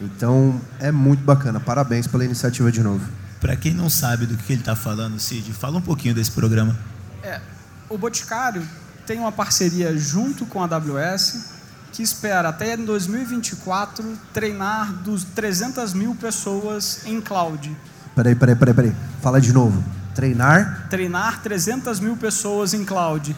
Então 0.00 0.60
é 0.80 0.90
muito 0.90 1.22
bacana. 1.22 1.60
Parabéns 1.60 2.06
pela 2.06 2.24
iniciativa 2.24 2.70
de 2.70 2.82
novo. 2.82 3.21
Para 3.42 3.56
quem 3.56 3.74
não 3.74 3.90
sabe 3.90 4.24
do 4.24 4.36
que 4.36 4.52
ele 4.52 4.60
está 4.60 4.76
falando, 4.76 5.18
Cid, 5.18 5.52
fala 5.52 5.76
um 5.78 5.82
pouquinho 5.82 6.14
desse 6.14 6.30
programa. 6.30 6.78
É, 7.24 7.40
o 7.88 7.98
Boticário 7.98 8.64
tem 9.04 9.18
uma 9.18 9.32
parceria 9.32 9.98
junto 9.98 10.46
com 10.46 10.62
a 10.62 10.66
AWS 10.66 11.46
que 11.90 12.04
espera 12.04 12.50
até 12.50 12.74
em 12.74 12.84
2024 12.84 14.16
treinar 14.32 14.92
dos 14.92 15.24
300 15.24 15.92
mil 15.92 16.14
pessoas 16.14 17.04
em 17.04 17.20
cloud. 17.20 17.76
Peraí, 18.14 18.36
peraí, 18.36 18.54
peraí, 18.54 18.74
peraí. 18.74 18.96
Fala 19.20 19.40
de 19.40 19.52
novo. 19.52 19.82
Treinar? 20.14 20.86
Treinar 20.88 21.42
300 21.42 21.98
mil 21.98 22.16
pessoas 22.16 22.72
em 22.72 22.84
cloud. 22.84 23.36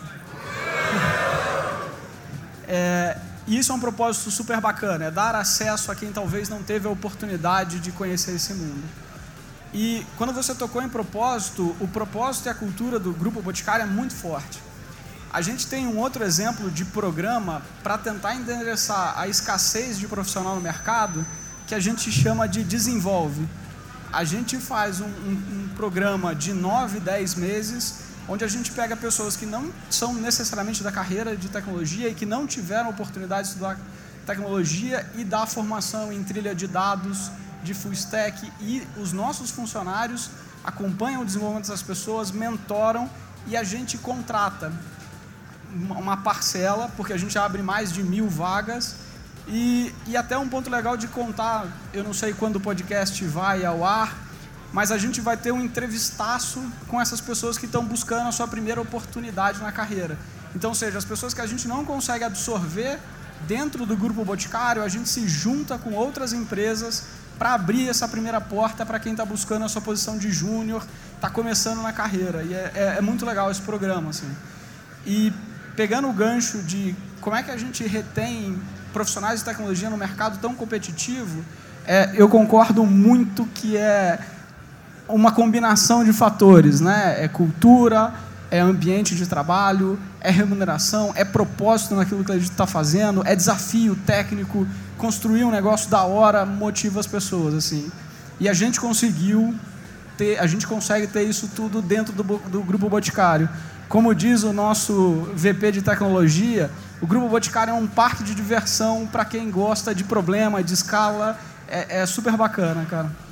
É, 2.68 3.16
isso 3.48 3.72
é 3.72 3.74
um 3.74 3.80
propósito 3.80 4.30
super 4.30 4.60
bacana, 4.60 5.06
é 5.06 5.10
dar 5.10 5.34
acesso 5.34 5.90
a 5.90 5.94
quem 5.94 6.12
talvez 6.12 6.50
não 6.50 6.62
teve 6.62 6.86
a 6.86 6.90
oportunidade 6.90 7.80
de 7.80 7.90
conhecer 7.90 8.34
esse 8.34 8.52
mundo. 8.52 8.84
E 9.74 10.06
quando 10.16 10.32
você 10.32 10.54
tocou 10.54 10.80
em 10.80 10.88
propósito, 10.88 11.74
o 11.80 11.88
propósito 11.88 12.46
e 12.46 12.48
a 12.48 12.54
cultura 12.54 12.96
do 13.00 13.12
Grupo 13.12 13.42
Boticário 13.42 13.82
é 13.82 13.86
muito 13.86 14.14
forte. 14.14 14.62
A 15.32 15.42
gente 15.42 15.66
tem 15.66 15.84
um 15.84 15.98
outro 15.98 16.22
exemplo 16.22 16.70
de 16.70 16.84
programa 16.84 17.60
para 17.82 17.98
tentar 17.98 18.36
endereçar 18.36 19.18
a 19.18 19.26
escassez 19.26 19.98
de 19.98 20.06
profissional 20.06 20.54
no 20.54 20.60
mercado, 20.60 21.26
que 21.66 21.74
a 21.74 21.80
gente 21.80 22.12
chama 22.12 22.46
de 22.46 22.62
desenvolve. 22.62 23.48
A 24.12 24.22
gente 24.22 24.58
faz 24.58 25.00
um, 25.00 25.06
um, 25.06 25.32
um 25.32 25.68
programa 25.74 26.36
de 26.36 26.52
9, 26.52 27.00
10 27.00 27.34
meses, 27.34 27.96
onde 28.28 28.44
a 28.44 28.48
gente 28.48 28.70
pega 28.70 28.96
pessoas 28.96 29.36
que 29.36 29.44
não 29.44 29.72
são 29.90 30.14
necessariamente 30.14 30.84
da 30.84 30.92
carreira 30.92 31.36
de 31.36 31.48
tecnologia 31.48 32.08
e 32.08 32.14
que 32.14 32.24
não 32.24 32.46
tiveram 32.46 32.90
oportunidade 32.90 33.48
de 33.48 33.54
estudar 33.54 33.76
tecnologia 34.24 35.04
e 35.16 35.24
dá 35.24 35.44
formação 35.46 36.12
em 36.12 36.22
trilha 36.22 36.54
de 36.54 36.68
dados, 36.68 37.32
de 37.64 37.74
full 37.74 37.92
stack 37.92 38.52
e 38.60 38.86
os 38.96 39.12
nossos 39.12 39.50
funcionários 39.50 40.30
acompanham 40.62 41.22
o 41.22 41.24
desenvolvimento 41.24 41.66
dessas 41.66 41.82
pessoas, 41.82 42.30
mentoram 42.30 43.10
e 43.46 43.56
a 43.56 43.64
gente 43.64 43.98
contrata 43.98 44.72
uma 45.74 46.16
parcela, 46.18 46.90
porque 46.96 47.12
a 47.12 47.16
gente 47.16 47.36
abre 47.38 47.62
mais 47.62 47.92
de 47.92 48.02
mil 48.02 48.28
vagas. 48.28 48.96
E, 49.46 49.94
e 50.06 50.16
até 50.16 50.38
um 50.38 50.48
ponto 50.48 50.70
legal 50.70 50.96
de 50.96 51.08
contar, 51.08 51.66
eu 51.92 52.02
não 52.02 52.14
sei 52.14 52.32
quando 52.32 52.56
o 52.56 52.60
podcast 52.60 53.22
vai 53.26 53.64
ao 53.64 53.84
ar, 53.84 54.16
mas 54.72 54.90
a 54.90 54.96
gente 54.96 55.20
vai 55.20 55.36
ter 55.36 55.52
um 55.52 55.60
entrevistaço 55.60 56.62
com 56.88 57.00
essas 57.00 57.20
pessoas 57.20 57.58
que 57.58 57.66
estão 57.66 57.84
buscando 57.84 58.28
a 58.28 58.32
sua 58.32 58.48
primeira 58.48 58.80
oportunidade 58.80 59.60
na 59.60 59.70
carreira. 59.70 60.16
Então, 60.54 60.70
ou 60.70 60.74
seja, 60.74 60.96
as 60.96 61.04
pessoas 61.04 61.34
que 61.34 61.40
a 61.40 61.46
gente 61.46 61.68
não 61.68 61.84
consegue 61.84 62.24
absorver 62.24 62.98
dentro 63.46 63.84
do 63.84 63.96
grupo 63.96 64.24
Boticário, 64.24 64.82
a 64.82 64.88
gente 64.88 65.08
se 65.08 65.28
junta 65.28 65.76
com 65.76 65.92
outras 65.92 66.32
empresas 66.32 67.04
para 67.38 67.54
abrir 67.54 67.88
essa 67.88 68.06
primeira 68.06 68.40
porta 68.40 68.86
para 68.86 68.98
quem 68.98 69.12
está 69.12 69.24
buscando 69.24 69.64
a 69.64 69.68
sua 69.68 69.82
posição 69.82 70.16
de 70.16 70.30
júnior, 70.30 70.86
está 71.14 71.28
começando 71.28 71.82
na 71.82 71.92
carreira. 71.92 72.42
E 72.42 72.54
é, 72.54 72.72
é, 72.74 72.94
é, 72.98 73.00
muito 73.00 73.26
legal 73.26 73.50
esse 73.50 73.62
programa. 73.62 74.10
Assim. 74.10 74.30
E 75.06 75.32
pegando 75.76 76.08
o 76.08 76.12
gancho 76.12 76.58
de 76.62 76.94
como 77.20 77.34
é 77.34 77.42
que 77.42 77.50
a 77.50 77.56
gente 77.56 77.86
retém 77.86 78.58
profissionais 78.92 79.40
de 79.40 79.44
tecnologia 79.44 79.90
no 79.90 79.96
mercado 79.96 80.38
tão 80.38 80.54
competitivo, 80.54 81.44
é, 81.86 82.12
eu 82.14 82.28
concordo 82.28 82.84
muito 82.84 83.44
que 83.46 83.76
é 83.76 84.18
uma 85.08 85.32
combinação 85.32 86.04
de 86.04 86.12
fatores, 86.12 86.80
né? 86.80 87.22
É 87.22 87.28
cultura, 87.28 88.14
é 88.50 88.60
ambiente 88.60 89.14
de 89.14 89.26
trabalho, 89.26 89.98
é 90.20 90.30
remuneração, 90.30 91.12
é 91.14 91.24
propósito 91.24 91.94
naquilo 91.94 92.24
que 92.24 92.32
a 92.32 92.36
gente 92.36 92.50
está 92.50 92.66
fazendo, 92.66 93.22
é 93.26 93.34
desafio 93.34 93.96
técnico, 94.06 94.66
construir 94.96 95.44
um 95.44 95.50
negócio 95.50 95.90
da 95.90 96.04
hora 96.04 96.46
motiva 96.46 97.00
as 97.00 97.06
pessoas, 97.06 97.54
assim. 97.54 97.90
E 98.38 98.48
a 98.48 98.52
gente 98.52 98.80
conseguiu 98.80 99.54
ter, 100.16 100.38
a 100.38 100.46
gente 100.46 100.66
consegue 100.66 101.06
ter 101.06 101.22
isso 101.22 101.50
tudo 101.54 101.82
dentro 101.82 102.12
do, 102.12 102.22
do 102.22 102.62
grupo 102.62 102.88
Boticário. 102.88 103.48
Como 103.88 104.14
diz 104.14 104.42
o 104.42 104.52
nosso 104.52 105.28
VP 105.34 105.72
de 105.72 105.82
tecnologia, 105.82 106.70
o 107.00 107.06
grupo 107.06 107.28
Boticário 107.28 107.72
é 107.72 107.74
um 107.74 107.86
parque 107.86 108.24
de 108.24 108.34
diversão 108.34 109.06
para 109.06 109.24
quem 109.24 109.50
gosta 109.50 109.94
de 109.94 110.04
problema, 110.04 110.62
de 110.62 110.72
escala. 110.72 111.38
É, 111.68 112.00
é 112.00 112.06
super 112.06 112.36
bacana, 112.36 112.84
cara. 112.88 113.23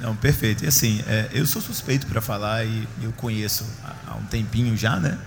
Não, 0.00 0.14
perfeito. 0.14 0.64
E 0.64 0.68
assim, 0.68 1.02
é, 1.06 1.30
eu 1.32 1.46
sou 1.46 1.62
suspeito 1.62 2.06
para 2.06 2.20
falar 2.20 2.64
e 2.64 2.86
eu 3.02 3.12
conheço 3.12 3.64
há, 3.82 4.12
há, 4.12 4.16
um 4.16 4.24
tempinho 4.26 4.76
já, 4.76 4.98
né? 4.98 5.18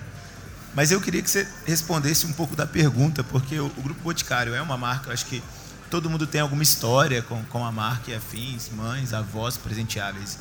Mas 0.75 0.91
eu 0.91 1.01
queria 1.01 1.21
que 1.21 1.29
você 1.29 1.47
respondesse 1.65 2.25
um 2.25 2.33
pouco 2.33 2.55
da 2.55 2.67
pergunta, 2.67 3.23
porque 3.23 3.59
o, 3.59 3.65
o 3.65 3.81
Grupo 3.81 4.01
Boticário 4.01 4.53
é 4.53 4.61
uma 4.61 4.77
marca, 4.77 5.11
acho 5.11 5.25
que 5.25 5.41
todo 5.89 6.09
mundo 6.09 6.27
tem 6.27 6.39
alguma 6.39 6.61
história 6.61 7.21
com, 7.23 7.43
com 7.45 7.65
a 7.65 7.71
marca 7.71 8.11
e 8.11 8.15
afins, 8.15 8.69
mães, 8.69 9.11
avós 9.11 9.57
presenteáveis. 9.57 10.37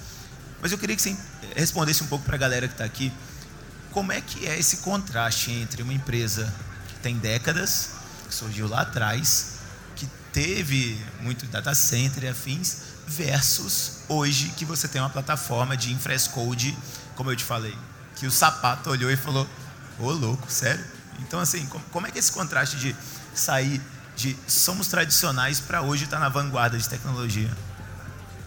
Mas 0.60 0.72
eu 0.72 0.78
queria 0.78 0.94
que 0.94 1.02
você 1.02 1.16
respondesse 1.56 2.02
um 2.02 2.06
pouco 2.06 2.24
para 2.24 2.34
a 2.34 2.38
galera 2.38 2.68
que 2.68 2.74
está 2.74 2.84
aqui, 2.84 3.12
como 3.90 4.12
é 4.12 4.20
que 4.20 4.46
é 4.46 4.58
esse 4.58 4.78
contraste 4.78 5.50
entre 5.50 5.82
uma 5.82 5.94
empresa 5.94 6.52
que 6.88 6.94
tem 6.96 7.16
décadas, 7.16 7.92
que 8.28 8.34
surgiu 8.34 8.68
lá 8.68 8.82
atrás, 8.82 9.57
que 9.98 10.06
teve 10.32 10.96
muito 11.20 11.44
data 11.46 11.74
center 11.74 12.24
e 12.24 12.28
afins, 12.28 12.76
versus 13.06 14.04
hoje 14.08 14.52
que 14.56 14.64
você 14.64 14.86
tem 14.86 15.00
uma 15.00 15.10
plataforma 15.10 15.76
de 15.76 15.92
infrescode, 15.92 16.76
como 17.16 17.30
eu 17.30 17.36
te 17.36 17.44
falei, 17.44 17.76
que 18.14 18.26
o 18.26 18.30
sapato 18.30 18.90
olhou 18.90 19.10
e 19.10 19.16
falou: 19.16 19.46
"Ô 19.98 20.06
oh, 20.06 20.12
louco, 20.12 20.50
sério?". 20.50 20.84
Então 21.18 21.40
assim, 21.40 21.66
como 21.90 22.06
é 22.06 22.10
que 22.10 22.18
esse 22.18 22.30
contraste 22.30 22.76
de 22.76 22.94
sair 23.34 23.80
de 24.14 24.36
somos 24.46 24.86
tradicionais 24.86 25.58
para 25.58 25.82
hoje 25.82 26.04
estar 26.04 26.18
tá 26.18 26.22
na 26.22 26.28
vanguarda 26.28 26.78
de 26.78 26.88
tecnologia? 26.88 27.50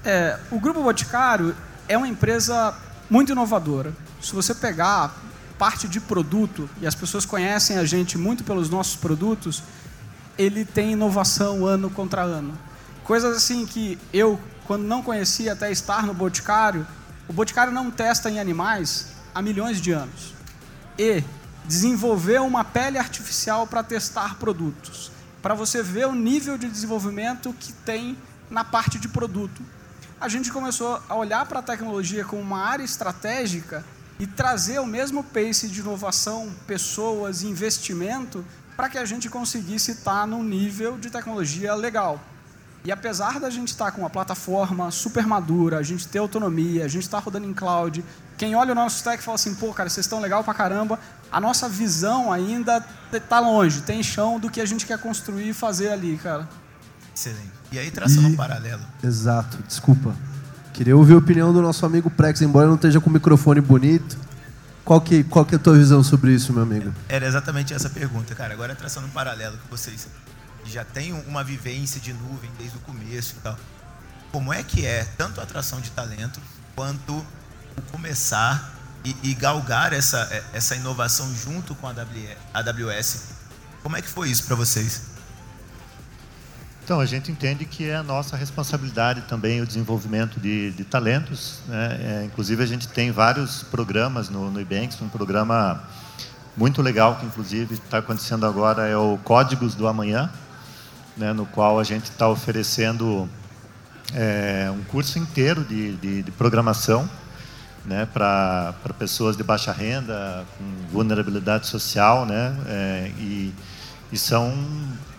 É, 0.04 0.40
o 0.50 0.60
Grupo 0.60 0.82
Boticário 0.82 1.56
é 1.88 1.98
uma 1.98 2.08
empresa 2.08 2.74
muito 3.10 3.34
inovadora. 3.34 3.94
Se 4.22 4.34
você 4.34 4.56
pegar 4.56 5.14
parte 5.58 5.88
de 5.88 6.00
produto, 6.00 6.70
e 6.82 6.88
as 6.88 6.96
pessoas 6.96 7.26
conhecem 7.26 7.78
a 7.78 7.86
gente 7.86 8.18
muito 8.18 8.44
pelos 8.44 8.70
nossos 8.70 8.96
produtos, 8.96 9.62
ele 10.38 10.66
tem 10.66 10.94
inovação 10.94 11.66
ano 11.66 11.90
contra 11.90 12.22
ano. 12.22 12.58
Coisas 13.04 13.36
assim 13.36 13.66
que 13.66 13.98
eu, 14.14 14.40
quando 14.66 14.84
não 14.84 15.02
conhecia 15.02 15.54
até 15.54 15.72
estar 15.72 16.06
no 16.06 16.14
Boticário, 16.14 16.86
o 17.28 17.34
Boticário 17.34 17.74
não 17.74 17.92
testa 17.92 18.30
em 18.30 18.40
animais 18.40 19.08
há 19.34 19.42
milhões 19.42 19.82
de 19.82 19.92
anos. 19.92 20.34
E 20.98 21.24
desenvolveu 21.66 22.46
uma 22.46 22.64
pele 22.64 22.98
artificial 22.98 23.66
para 23.68 23.84
testar 23.84 24.36
produtos, 24.36 25.12
para 25.42 25.54
você 25.54 25.82
ver 25.82 26.08
o 26.08 26.14
nível 26.14 26.58
de 26.58 26.68
desenvolvimento 26.68 27.54
que 27.60 27.72
tem 27.72 28.18
na 28.50 28.64
parte 28.64 29.00
de 29.00 29.08
produto. 29.08 29.62
A 30.20 30.28
gente 30.28 30.52
começou 30.52 31.02
a 31.08 31.16
olhar 31.16 31.46
para 31.46 31.60
a 31.60 31.64
tecnologia 31.64 32.24
como 32.24 32.42
uma 32.42 32.60
área 32.60 32.84
estratégica 32.84 33.84
e 34.20 34.28
trazer 34.28 34.80
o 34.80 34.86
mesmo 34.86 35.24
pace 35.24 35.68
de 35.68 35.80
inovação, 35.80 36.52
pessoas, 36.68 37.42
investimento, 37.42 38.46
para 38.82 38.90
que 38.90 38.98
a 38.98 39.06
gente 39.06 39.30
conseguisse 39.30 39.92
estar 39.92 40.26
num 40.26 40.44
nível 40.44 40.98
de 40.98 41.12
tecnologia 41.12 41.76
legal. 41.76 42.20
E 42.84 42.92
apesar 42.92 43.40
da 43.40 43.48
gente 43.48 43.68
estar 43.68 43.86
tá 43.86 43.92
com 43.92 44.02
uma 44.02 44.10
plataforma 44.10 44.90
super 44.90 45.24
madura, 45.28 45.78
a 45.78 45.84
gente 45.84 46.08
ter 46.08 46.18
autonomia, 46.18 46.84
a 46.84 46.88
gente 46.88 47.04
estar 47.04 47.20
tá 47.20 47.24
rodando 47.24 47.46
em 47.46 47.54
cloud, 47.54 48.04
quem 48.40 48.56
olha 48.56 48.72
o 48.72 48.76
nosso 48.76 48.96
stack 48.96 49.22
fala 49.22 49.36
assim, 49.36 49.54
pô, 49.54 49.72
cara, 49.72 49.88
vocês 49.88 50.04
estão 50.04 50.20
legal 50.20 50.44
pra 50.44 50.56
caramba, 50.56 50.98
a 51.32 51.40
nossa 51.40 51.70
visão 51.70 52.34
ainda 52.34 52.84
está 53.14 53.40
longe, 53.40 53.84
tem 53.84 54.02
chão 54.02 54.40
do 54.40 54.50
que 54.50 54.60
a 54.60 54.66
gente 54.66 54.88
quer 54.88 54.98
construir 54.98 55.50
e 55.50 55.54
fazer 55.54 55.90
ali, 55.90 56.18
cara. 56.18 56.50
Excelente. 57.16 57.52
E 57.72 57.78
aí, 57.78 57.92
traçando 57.92 58.30
e... 58.30 58.32
um 58.32 58.36
paralelo. 58.36 58.82
Exato, 59.04 59.60
desculpa. 59.68 60.16
Queria 60.74 60.98
ouvir 60.98 61.14
a 61.14 61.18
opinião 61.20 61.54
do 61.54 61.62
nosso 61.62 61.86
amigo 61.86 62.10
Prex, 62.10 62.42
embora 62.42 62.66
não 62.66 62.74
esteja 62.74 63.00
com 63.00 63.12
o 63.12 63.14
microfone 63.14 63.62
bonito. 63.62 64.18
Qual 64.84 65.00
que, 65.00 65.24
qual 65.24 65.46
que 65.46 65.56
é 65.56 65.58
a 65.58 65.62
tua 65.62 65.76
visão 65.76 66.04
sobre 66.04 66.34
isso, 66.34 66.52
meu 66.52 66.64
amigo? 66.64 66.94
Era 67.08 67.26
exatamente 67.26 67.74
essa 67.74 67.90
pergunta, 67.90 68.34
cara. 68.36 68.54
Agora 68.54 68.76
traçando 68.76 69.08
um 69.08 69.12
paralelo 69.12 69.58
com 69.58 69.76
vocês 69.76 70.08
já 70.66 70.86
tem 70.86 71.14
uma 71.28 71.44
vivência 71.44 72.00
de 72.00 72.14
nuvem 72.14 72.50
desde 72.58 72.78
o 72.78 72.80
começo 72.82 73.36
e 73.38 73.42
tal. 73.42 73.58
Como 74.32 74.54
é 74.54 74.64
que 74.64 74.86
é 74.86 75.04
tanto 75.18 75.40
a 75.40 75.44
atração 75.44 75.82
de 75.82 75.92
talento 75.92 76.40
quanto 76.76 77.14
o 77.14 77.82
começar 77.92 78.74
e, 79.04 79.16
e 79.24 79.34
galgar 79.34 79.92
essa, 79.94 80.28
é, 80.32 80.44
essa 80.54 80.76
inovação 80.76 81.34
junto 81.36 81.76
com 81.76 81.88
a 81.88 81.94
AWS? 82.54 83.24
Como 83.84 83.98
é 83.98 84.02
que 84.02 84.08
foi 84.08 84.30
isso 84.30 84.46
para 84.46 84.56
vocês? 84.56 85.11
Então, 86.92 87.00
a 87.00 87.06
gente 87.06 87.32
entende 87.32 87.64
que 87.64 87.90
é 87.90 87.96
a 87.96 88.04
nossa 88.04 88.36
responsabilidade 88.36 89.22
também 89.22 89.62
o 89.62 89.66
desenvolvimento 89.66 90.42
de, 90.42 90.72
de 90.72 90.84
talentos. 90.84 91.62
Né? 91.66 92.00
É, 92.04 92.26
inclusive, 92.26 92.62
a 92.62 92.66
gente 92.66 92.86
tem 92.90 93.12
vários 93.12 93.64
programas 93.64 94.28
no, 94.30 94.52
no 94.52 94.60
Ibanks, 94.60 95.02
um 95.02 95.08
programa 95.08 95.82
muito 96.58 96.82
legal 96.82 97.16
que, 97.16 97.26
inclusive, 97.26 97.76
está 97.76 98.00
acontecendo 98.00 98.46
agora, 98.46 98.90
é 98.90 98.98
o 98.98 99.18
Códigos 99.24 99.74
do 99.74 99.88
Amanhã, 99.88 100.30
né, 101.16 101.32
no 101.32 101.46
qual 101.46 101.80
a 101.80 101.84
gente 101.86 102.12
está 102.12 102.28
oferecendo 102.28 103.30
é, 104.14 104.70
um 104.70 104.84
curso 104.84 105.18
inteiro 105.18 105.64
de, 105.64 105.96
de, 105.96 106.24
de 106.24 106.32
programação 106.32 107.10
né, 107.86 108.06
para 108.06 108.76
pessoas 109.00 109.38
de 109.38 109.44
baixa 109.44 109.72
renda, 109.72 110.46
com 110.58 110.66
vulnerabilidade 110.92 111.68
social, 111.68 112.26
né, 112.26 112.54
é, 112.68 113.12
e, 113.18 113.54
e, 114.12 114.18
são 114.18 114.54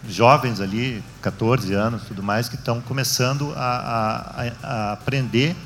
jovens 0.08 0.60
ali, 0.60 1.02
14 1.20 1.72
anos, 1.74 2.02
tudo 2.02 2.22
mais, 2.22 2.48
que 2.48 2.56
estão 2.56 2.80
começando 2.80 3.52
a, 3.56 3.60
a, 3.60 4.52
a, 4.62 4.92
aprender 4.92 5.56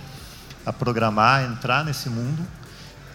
a 0.64 0.72
programar, 0.72 1.40
a 1.40 1.44
entrar 1.44 1.85
nesse 1.85 2.09
mundo 2.09 2.42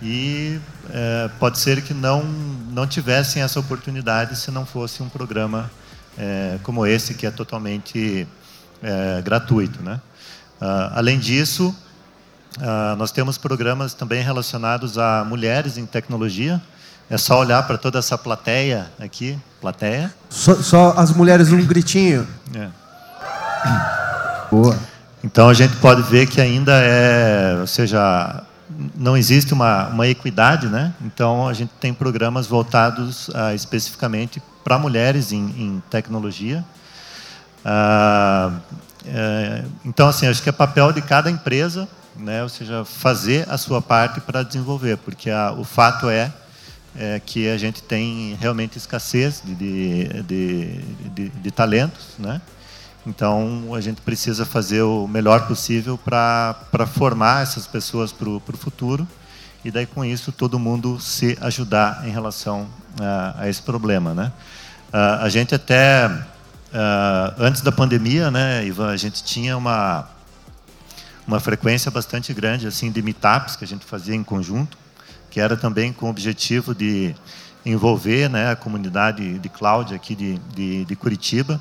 e 0.02 0.60
é, 0.90 1.30
pode 1.40 1.60
ser 1.60 1.84
que 1.84 1.94
não 1.94 2.24
não 2.24 2.88
tivessem 2.88 3.44
essa 3.44 3.60
oportunidade 3.60 4.36
se 4.38 4.50
não 4.50 4.66
fosse 4.66 5.04
um 5.04 5.10
programa 5.10 5.70
é, 6.18 6.58
como 6.64 6.86
esse, 6.86 7.14
que 7.14 7.26
é 7.26 7.32
totalmente 7.32 8.28
é, 8.82 9.22
gratuito. 9.22 9.82
Né? 9.84 10.00
Uh, 10.62 10.94
além 10.94 11.20
disso, 11.20 11.76
uh, 12.58 12.96
nós 12.96 13.12
temos 13.12 13.38
programas 13.38 13.94
também 13.94 14.24
relacionados 14.24 14.98
a 14.98 15.24
mulheres 15.24 15.78
em 15.78 15.86
tecnologia. 15.86 16.62
É 17.12 17.18
só 17.18 17.42
olhar 17.42 17.62
para 17.68 17.78
toda 17.78 18.00
essa 18.00 18.18
plateia 18.18 18.90
aqui. 18.98 19.38
Plateia? 19.60 20.14
Só, 20.30 20.56
só 20.56 20.94
as 20.96 21.12
mulheres 21.12 21.52
um 21.52 21.62
gritinho. 21.66 22.26
É. 22.56 22.70
Boa. 24.50 24.80
Então 25.22 25.50
a 25.50 25.54
gente 25.54 25.76
pode 25.76 26.04
ver 26.04 26.26
que 26.28 26.40
ainda 26.40 26.72
é, 26.72 27.58
ou 27.60 27.68
seja, 27.68 28.46
não 28.96 29.18
existe 29.18 29.54
uma, 29.54 29.88
uma 29.90 30.08
equidade, 30.08 30.68
né? 30.68 30.94
Então 31.02 31.50
a 31.50 31.54
gente 31.54 31.72
tem 31.82 31.94
programas 31.94 32.48
voltados 32.48 33.28
uh, 33.28 33.54
especificamente 33.54 34.42
para 34.64 34.80
mulheres 34.80 35.34
em, 35.34 35.44
em 35.58 35.84
tecnologia. 35.90 36.64
Uh, 37.66 38.56
uh, 38.56 39.72
então 39.84 40.08
assim, 40.08 40.28
acho 40.28 40.42
que 40.42 40.48
é 40.48 40.54
papel 40.54 40.94
de 40.94 41.02
cada 41.02 41.30
empresa, 41.30 41.90
né? 42.16 42.42
Ou 42.42 42.48
seja, 42.48 42.86
fazer 42.86 43.46
a 43.50 43.58
sua 43.58 43.82
parte 43.82 44.22
para 44.22 44.44
desenvolver, 44.44 44.96
porque 44.96 45.30
a, 45.30 45.52
o 45.52 45.66
fato 45.66 46.10
é, 46.10 46.32
é, 46.96 47.20
que 47.20 47.50
a 47.50 47.58
gente 47.58 47.82
tem 47.82 48.38
realmente 48.40 48.78
escassez 48.78 49.42
de, 49.44 49.56
de, 49.56 50.24
de, 50.24 50.78
de, 51.10 51.30
de 51.30 51.52
talentos, 51.52 52.16
né? 52.20 52.42
Então, 53.06 53.74
a 53.74 53.82
gente 53.82 54.00
precisa 54.02 54.46
fazer 54.46 54.84
o 54.84 55.08
melhor 55.08 55.48
possível 55.48 55.98
para 55.98 56.86
formar 56.94 57.42
essas 57.42 57.66
pessoas 57.66 58.12
para 58.12 58.30
o 58.30 58.42
futuro 58.58 59.08
e 59.66 59.72
daí 59.72 59.88
com 59.88 60.06
isso 60.06 60.32
todo 60.32 60.60
mundo 60.60 61.00
se 61.00 61.38
ajudar 61.42 62.08
em 62.08 62.12
relação 62.12 62.68
a, 63.00 63.44
a 63.44 63.50
esse 63.50 63.62
problema, 63.62 64.14
né? 64.14 64.32
a 64.94 65.30
gente 65.30 65.56
até 65.56 66.10
antes 67.38 67.62
da 67.62 67.72
pandemia, 67.72 68.30
né, 68.30 68.66
Ivan, 68.66 68.90
a 68.90 68.98
gente 68.98 69.24
tinha 69.24 69.58
uma 69.58 70.08
uma 71.28 71.40
frequência 71.40 71.90
bastante 71.90 72.34
grande 72.34 72.68
assim 72.68 72.92
de 72.92 73.02
meetups 73.02 73.56
que 73.56 73.64
a 73.64 73.68
gente 73.68 73.86
fazia 73.86 74.16
em 74.16 74.24
conjunto, 74.24 74.78
que 75.32 75.40
era 75.40 75.58
também 75.58 75.92
com 75.94 76.06
o 76.06 76.10
objetivo 76.10 76.76
de 76.76 77.16
envolver 77.66 78.30
né, 78.30 78.52
a 78.52 78.56
comunidade 78.56 79.40
de 79.40 79.50
cloud 79.50 79.96
aqui 79.96 80.14
de, 80.14 80.38
de, 80.54 80.86
de 80.86 80.96
Curitiba. 80.96 81.60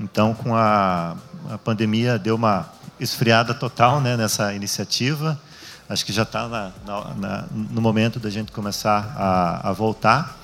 Então, 0.00 0.34
com 0.34 0.56
a, 0.56 1.14
a 1.50 1.58
pandemia, 1.58 2.18
deu 2.18 2.34
uma 2.34 2.68
esfriada 2.98 3.52
total 3.52 4.00
né, 4.00 4.16
nessa 4.16 4.54
iniciativa. 4.54 5.38
Acho 5.88 6.06
que 6.06 6.12
já 6.12 6.22
está 6.22 6.72
no 7.52 7.82
momento 7.82 8.18
da 8.18 8.30
gente 8.30 8.50
começar 8.50 9.14
a, 9.16 9.68
a, 9.68 9.72
voltar. 9.72 10.38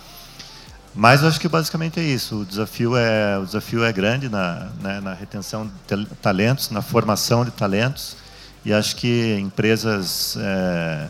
Mas 0.94 1.24
acho 1.24 1.40
que 1.40 1.48
basicamente 1.48 1.98
é 1.98 2.02
isso. 2.02 2.40
O 2.40 2.44
desafio 2.44 2.96
é, 2.96 3.38
o 3.38 3.46
desafio 3.46 3.84
é 3.84 3.92
grande 3.92 4.28
na, 4.28 4.68
né, 4.80 5.00
na 5.00 5.14
retenção 5.14 5.70
de 5.86 6.04
talentos, 6.16 6.70
na 6.70 6.82
formação 6.82 7.44
de 7.44 7.50
talentos. 7.50 8.16
E 8.64 8.72
acho 8.72 8.96
que 8.96 9.38
empresas 9.40 10.36
é, 10.38 11.08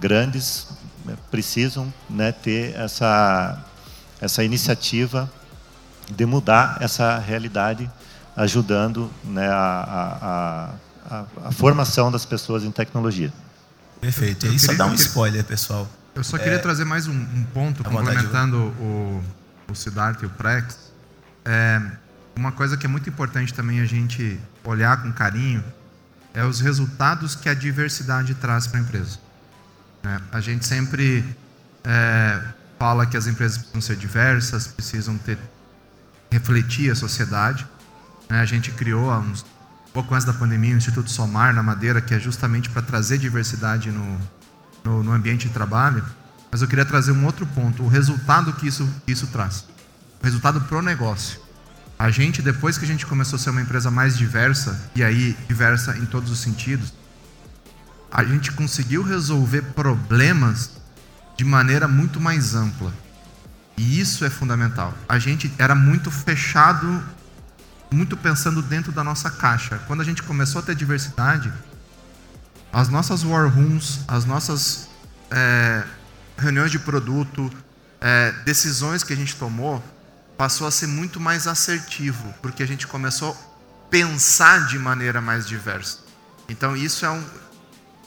grandes 0.00 0.66
precisam 1.30 1.92
né, 2.08 2.32
ter 2.32 2.74
essa, 2.74 3.64
essa 4.20 4.42
iniciativa 4.44 5.30
de 6.10 6.24
mudar 6.24 6.78
essa 6.80 7.18
realidade, 7.18 7.90
ajudando 8.36 9.10
né, 9.24 9.48
a, 9.48 10.70
a, 11.10 11.16
a, 11.16 11.48
a, 11.48 11.52
formação 11.52 12.10
das 12.10 12.24
pessoas 12.24 12.64
em 12.64 12.70
tecnologia. 12.70 13.32
Perfeito. 14.00 14.46
E 14.46 14.50
aí 14.50 14.58
só 14.58 14.72
dá 14.74 14.86
um 14.86 14.94
spoiler, 14.94 15.44
pessoal. 15.44 15.88
Eu 16.14 16.24
só 16.24 16.38
queria 16.38 16.54
é, 16.54 16.58
trazer 16.58 16.84
mais 16.84 17.06
um, 17.06 17.12
um 17.12 17.44
ponto, 17.52 17.84
complementando 17.84 18.56
o, 18.80 19.22
o 19.70 19.74
Siddhartha 19.74 20.24
e 20.24 20.26
o 20.26 20.30
Prex. 20.30 20.90
É, 21.44 21.80
uma 22.36 22.52
coisa 22.52 22.76
que 22.76 22.86
é 22.86 22.88
muito 22.88 23.08
importante 23.08 23.52
também 23.52 23.80
a 23.80 23.84
gente 23.84 24.40
olhar 24.64 25.02
com 25.02 25.12
carinho 25.12 25.62
é 26.34 26.44
os 26.44 26.60
resultados 26.60 27.34
que 27.34 27.48
a 27.48 27.54
diversidade 27.54 28.34
traz 28.34 28.66
para 28.66 28.78
a 28.78 28.82
empresa. 28.82 29.18
É, 30.04 30.20
a 30.32 30.40
gente 30.40 30.66
sempre 30.66 31.24
é, 31.84 32.40
fala 32.78 33.06
que 33.06 33.16
as 33.16 33.26
empresas 33.26 33.58
precisam 33.58 33.80
ser 33.80 33.96
diversas, 33.96 34.66
precisam 34.66 35.18
ter 35.18 35.38
refletir 36.30 36.90
a 36.90 36.94
sociedade. 36.94 37.66
Né? 38.28 38.40
A 38.40 38.44
gente 38.44 38.70
criou 38.70 39.10
há 39.10 39.18
uns 39.18 39.44
pouco 39.92 40.14
antes 40.14 40.26
da 40.26 40.32
pandemia 40.32 40.74
o 40.74 40.78
Instituto 40.78 41.10
Somar 41.10 41.54
na 41.54 41.62
Madeira, 41.62 42.00
que 42.00 42.14
é 42.14 42.20
justamente 42.20 42.70
para 42.70 42.82
trazer 42.82 43.18
diversidade 43.18 43.90
no, 43.90 44.20
no, 44.84 45.02
no, 45.02 45.12
ambiente 45.12 45.48
de 45.48 45.54
trabalho. 45.54 46.04
Mas 46.50 46.62
eu 46.62 46.68
queria 46.68 46.84
trazer 46.84 47.12
um 47.12 47.24
outro 47.24 47.46
ponto, 47.46 47.82
o 47.82 47.88
resultado 47.88 48.52
que 48.52 48.68
isso, 48.68 48.88
isso 49.06 49.26
traz. 49.28 49.66
O 50.20 50.24
resultado 50.24 50.60
pro 50.62 50.80
negócio. 50.80 51.40
A 51.98 52.10
gente, 52.10 52.40
depois 52.40 52.78
que 52.78 52.84
a 52.84 52.88
gente 52.88 53.04
começou 53.04 53.36
a 53.36 53.40
ser 53.40 53.50
uma 53.50 53.60
empresa 53.60 53.90
mais 53.90 54.16
diversa, 54.16 54.80
e 54.94 55.02
aí 55.02 55.36
diversa 55.48 55.98
em 55.98 56.06
todos 56.06 56.30
os 56.30 56.38
sentidos, 56.38 56.92
a 58.10 58.24
gente 58.24 58.52
conseguiu 58.52 59.02
resolver 59.02 59.62
problemas 59.74 60.70
de 61.36 61.44
maneira 61.44 61.86
muito 61.86 62.20
mais 62.20 62.54
ampla. 62.54 62.92
E 63.76 64.00
isso 64.00 64.24
é 64.24 64.30
fundamental. 64.30 64.92
A 65.08 65.18
gente 65.18 65.52
era 65.58 65.74
muito 65.74 66.10
fechado, 66.10 67.02
muito 67.90 68.16
pensando 68.16 68.60
dentro 68.60 68.90
da 68.90 69.04
nossa 69.04 69.30
caixa. 69.30 69.78
Quando 69.86 70.00
a 70.00 70.04
gente 70.04 70.22
começou 70.22 70.60
a 70.60 70.62
ter 70.62 70.74
diversidade, 70.74 71.52
as 72.72 72.88
nossas 72.88 73.22
war 73.22 73.48
rooms, 73.48 74.00
as 74.08 74.24
nossas 74.24 74.88
é, 75.30 75.84
reuniões 76.36 76.70
de 76.70 76.78
produto, 76.78 77.50
é, 78.00 78.32
decisões 78.44 79.04
que 79.04 79.12
a 79.12 79.16
gente 79.16 79.36
tomou, 79.36 79.82
passou 80.36 80.66
a 80.66 80.70
ser 80.70 80.86
muito 80.86 81.20
mais 81.20 81.46
assertivo, 81.46 82.34
porque 82.42 82.62
a 82.62 82.66
gente 82.66 82.86
começou 82.86 83.32
a 83.32 83.88
pensar 83.90 84.66
de 84.66 84.78
maneira 84.78 85.20
mais 85.20 85.46
diversa. 85.46 85.98
Então 86.48 86.76
isso 86.76 87.04
é 87.04 87.10
um, 87.10 87.24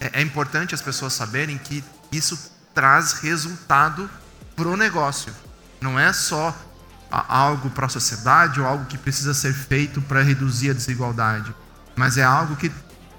é, 0.01 0.19
é 0.19 0.21
importante 0.21 0.73
as 0.73 0.81
pessoas 0.81 1.13
saberem 1.13 1.57
que 1.57 1.83
isso 2.11 2.51
traz 2.73 3.13
resultado 3.13 4.09
para 4.55 4.67
o 4.67 4.75
negócio. 4.75 5.31
Não 5.79 5.99
é 5.99 6.11
só 6.11 6.55
algo 7.09 7.69
para 7.69 7.85
a 7.85 7.89
sociedade 7.89 8.59
ou 8.59 8.65
algo 8.65 8.85
que 8.85 8.97
precisa 8.97 9.33
ser 9.33 9.53
feito 9.53 10.01
para 10.01 10.21
reduzir 10.21 10.71
a 10.71 10.73
desigualdade, 10.73 11.53
mas 11.95 12.17
é 12.17 12.23
algo 12.23 12.55
que 12.55 12.71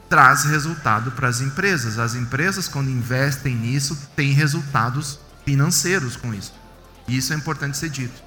traz 0.09 0.45
resultado 0.45 1.12
para 1.12 1.29
as 1.29 1.40
empresas. 1.40 1.99
As 1.99 2.14
empresas, 2.14 2.68
quando 2.68 2.90
investem 2.90 3.55
nisso, 3.55 3.97
têm 4.16 4.33
resultados 4.33 5.18
financeiros 5.45 6.16
com 6.16 6.35
isso. 6.35 6.53
E 7.07 7.16
isso 7.16 7.33
é 7.33 7.37
importante 7.37 7.79
ser 7.79 7.90
dito. 7.90 8.23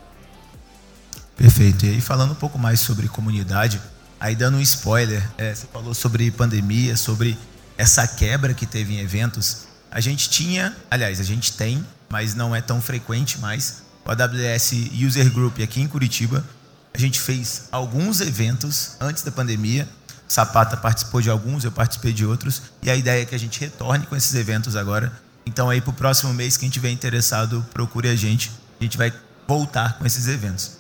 Perfeito. 1.36 1.86
E 1.86 1.90
aí, 1.90 2.02
falando 2.02 2.32
um 2.32 2.36
pouco 2.36 2.58
mais 2.58 2.80
sobre 2.80 3.08
comunidade, 3.08 3.82
aí 4.20 4.36
dando 4.36 4.58
um 4.58 4.62
spoiler, 4.62 5.24
é, 5.38 5.54
você 5.54 5.68
falou 5.72 5.94
sobre 5.94 6.32
pandemia, 6.32 6.96
sobre 6.96 7.38
essa 7.78 8.08
quebra 8.08 8.54
que 8.54 8.66
teve 8.66 8.94
em 8.94 9.00
eventos, 9.00 9.66
a 9.92 10.00
gente 10.00 10.30
tinha, 10.30 10.76
aliás, 10.90 11.20
a 11.20 11.24
gente 11.24 11.54
tem, 11.54 11.86
mas 12.10 12.34
não 12.34 12.56
é 12.56 12.62
tão 12.62 12.82
frequente 12.82 13.40
mais, 13.40 13.84
o 14.06 14.12
AWS 14.12 14.72
User 15.06 15.32
Group 15.32 15.60
aqui 15.62 15.82
em 15.82 15.88
Curitiba. 15.88 16.46
A 16.94 16.98
gente 16.98 17.20
fez 17.20 17.64
alguns 17.72 18.22
eventos 18.22 18.92
antes 19.00 19.24
da 19.24 19.32
pandemia. 19.32 19.88
Sapata 20.28 20.78
participou 20.78 21.22
de 21.22 21.30
alguns, 21.30 21.64
eu 21.64 21.72
participei 21.72 22.12
de 22.12 22.26
outros, 22.26 22.64
e 22.82 22.90
a 22.90 22.96
ideia 22.96 23.22
é 23.22 23.26
que 23.26 23.36
a 23.36 23.40
gente 23.40 23.60
retorne 23.60 24.06
com 24.06 24.16
esses 24.16 24.34
eventos 24.34 24.76
agora. 24.76 25.12
Então 25.46 25.70
aí 25.70 25.82
para 25.82 25.92
o 25.92 25.94
próximo 25.94 26.34
mês, 26.34 26.58
quem 26.58 26.70
tiver 26.70 26.90
interessado, 26.90 27.66
procure 27.74 28.10
a 28.10 28.16
gente. 28.16 28.52
A 28.80 28.84
gente 28.84 28.98
vai 28.98 29.14
voltar 29.48 29.98
com 29.98 30.06
esses 30.06 30.28
eventos. 30.28 30.78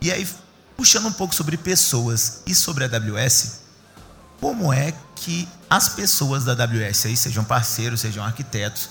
E 0.00 0.10
aí, 0.10 0.28
puxando 0.76 1.06
um 1.06 1.12
pouco 1.12 1.34
sobre 1.34 1.56
pessoas 1.56 2.42
e 2.46 2.54
sobre 2.54 2.84
a 2.84 2.86
AWS, 2.88 3.61
como 4.42 4.72
é 4.72 4.92
que 5.14 5.48
as 5.70 5.88
pessoas 5.90 6.44
da 6.44 6.50
AWS 6.52 7.16
sejam 7.16 7.44
parceiros, 7.44 8.00
sejam 8.00 8.24
arquitetos, 8.24 8.90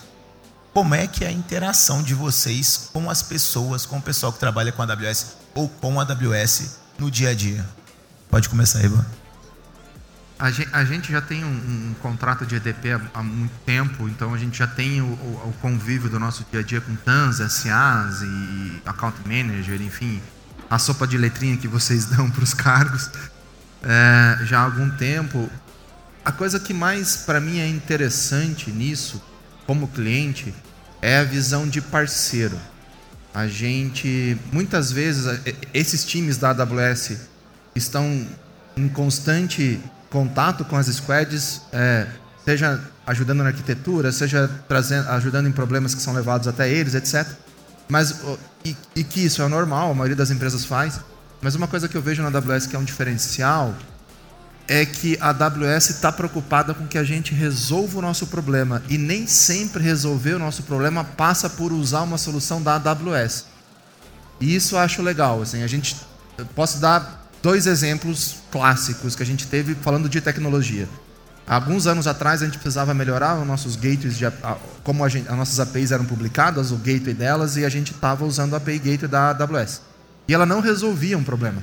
como 0.73 0.95
é 0.95 1.05
que 1.05 1.25
é 1.25 1.27
a 1.27 1.31
interação 1.31 2.01
de 2.01 2.13
vocês 2.13 2.89
com 2.93 3.09
as 3.09 3.21
pessoas, 3.21 3.85
com 3.85 3.97
o 3.97 4.01
pessoal 4.01 4.31
que 4.31 4.39
trabalha 4.39 4.71
com 4.71 4.81
a 4.81 4.85
AWS 4.85 5.35
ou 5.53 5.67
com 5.67 5.99
a 5.99 6.03
AWS 6.03 6.77
no 6.97 7.11
dia 7.11 7.31
a 7.31 7.33
dia? 7.33 7.67
Pode 8.29 8.47
começar, 8.47 8.81
Ivan. 8.81 9.05
A 10.39 10.83
gente, 10.85 11.11
já 11.11 11.21
tem 11.21 11.43
um, 11.43 11.49
um, 11.49 11.95
contrato 12.01 12.45
de 12.45 12.55
EDP 12.55 12.93
há, 13.13 13.21
muito 13.21 13.53
tempo, 13.65 14.07
então 14.07 14.33
a 14.33 14.37
gente 14.37 14.57
já 14.57 14.65
tem 14.65 15.01
o, 15.01 15.05
o, 15.05 15.49
o, 15.49 15.53
convívio 15.61 16.09
do 16.09 16.17
nosso 16.17 16.45
dia 16.49 16.61
a 16.61 16.63
dia 16.63 16.79
com 16.79 16.95
TANs, 16.95 17.35
SAs 17.35 18.21
e 18.21 18.81
Account 18.85 19.17
Manager, 19.25 19.79
enfim, 19.81 20.19
a 20.69 20.79
sopa 20.79 21.05
de 21.05 21.17
letrinha 21.17 21.57
que 21.57 21.67
vocês 21.67 22.05
dão 22.15 22.31
para 22.31 22.43
os 22.43 22.53
cargos 22.53 23.11
é, 23.83 24.45
já 24.45 24.59
há 24.59 24.63
algum 24.63 24.89
tempo. 24.91 25.49
A 26.23 26.31
coisa 26.31 26.59
que 26.59 26.73
mais 26.73 27.17
para 27.17 27.39
mim 27.39 27.59
é 27.59 27.67
interessante 27.67 28.69
nisso, 28.69 29.21
como 29.65 29.87
cliente, 29.87 30.53
é 31.01 31.19
a 31.19 31.23
visão 31.23 31.67
de 31.67 31.81
parceiro. 31.81 32.57
A 33.33 33.47
gente, 33.47 34.37
muitas 34.51 34.91
vezes, 34.91 35.25
esses 35.73 36.03
times 36.03 36.37
da 36.37 36.49
AWS 36.49 37.17
estão 37.73 38.27
em 38.75 38.89
constante 38.89 39.79
contato 40.09 40.65
com 40.65 40.75
as 40.75 40.87
squads, 40.87 41.61
é, 41.71 42.07
seja 42.45 42.79
ajudando 43.07 43.39
na 43.39 43.47
arquitetura, 43.47 44.11
seja 44.11 44.49
trazendo, 44.67 45.09
ajudando 45.09 45.47
em 45.47 45.51
problemas 45.51 45.95
que 45.95 46.01
são 46.01 46.13
levados 46.13 46.47
até 46.47 46.69
eles, 46.69 46.93
etc. 46.93 47.25
Mas 47.87 48.21
e, 48.63 48.75
e 48.95 49.03
que 49.03 49.25
isso 49.25 49.41
é 49.41 49.47
normal, 49.47 49.91
a 49.91 49.93
maioria 49.93 50.15
das 50.15 50.29
empresas 50.29 50.65
faz. 50.65 50.99
Mas 51.41 51.55
uma 51.55 51.67
coisa 51.67 51.89
que 51.89 51.97
eu 51.97 52.01
vejo 52.01 52.21
na 52.21 52.29
AWS 52.29 52.67
que 52.67 52.75
é 52.75 52.79
um 52.79 52.83
diferencial 52.83 53.75
é 54.67 54.85
que 54.85 55.17
a 55.19 55.29
AWS 55.29 55.89
está 55.89 56.11
preocupada 56.11 56.73
com 56.73 56.87
que 56.87 56.97
a 56.97 57.03
gente 57.03 57.33
resolva 57.33 57.99
o 57.99 58.01
nosso 58.01 58.27
problema 58.27 58.81
e 58.87 58.97
nem 58.97 59.27
sempre 59.27 59.83
resolver 59.83 60.35
o 60.35 60.39
nosso 60.39 60.63
problema 60.63 61.03
passa 61.03 61.49
por 61.49 61.73
usar 61.73 62.03
uma 62.03 62.17
solução 62.17 62.61
da 62.61 62.75
AWS. 62.75 63.45
E 64.39 64.55
isso 64.55 64.75
eu 64.75 64.79
acho 64.79 65.01
legal. 65.01 65.41
Assim, 65.41 65.63
a 65.63 65.67
gente 65.67 65.95
posso 66.55 66.79
dar 66.79 67.29
dois 67.41 67.65
exemplos 67.65 68.35
clássicos 68.51 69.15
que 69.15 69.23
a 69.23 69.25
gente 69.25 69.47
teve 69.47 69.75
falando 69.75 70.07
de 70.07 70.21
tecnologia. 70.21 70.87
Alguns 71.47 71.85
anos 71.87 72.07
atrás 72.07 72.41
a 72.41 72.45
gente 72.45 72.59
precisava 72.59 72.93
melhorar 72.93 73.39
os 73.39 73.45
nossos 73.45 73.75
gateways, 73.75 74.17
de, 74.17 74.25
como 74.83 75.07
gente, 75.09 75.27
as 75.27 75.35
nossas 75.35 75.59
APIs 75.59 75.91
eram 75.91 76.05
publicadas, 76.05 76.71
o 76.71 76.77
gateway 76.77 77.13
delas, 77.13 77.57
e 77.57 77.65
a 77.65 77.69
gente 77.69 77.91
estava 77.91 78.23
usando 78.23 78.53
a 78.53 78.57
API 78.57 78.77
Gateway 78.77 79.07
da 79.09 79.31
AWS. 79.31 79.81
E 80.27 80.33
ela 80.33 80.45
não 80.45 80.59
resolvia 80.59 81.17
um 81.17 81.23
problema 81.23 81.61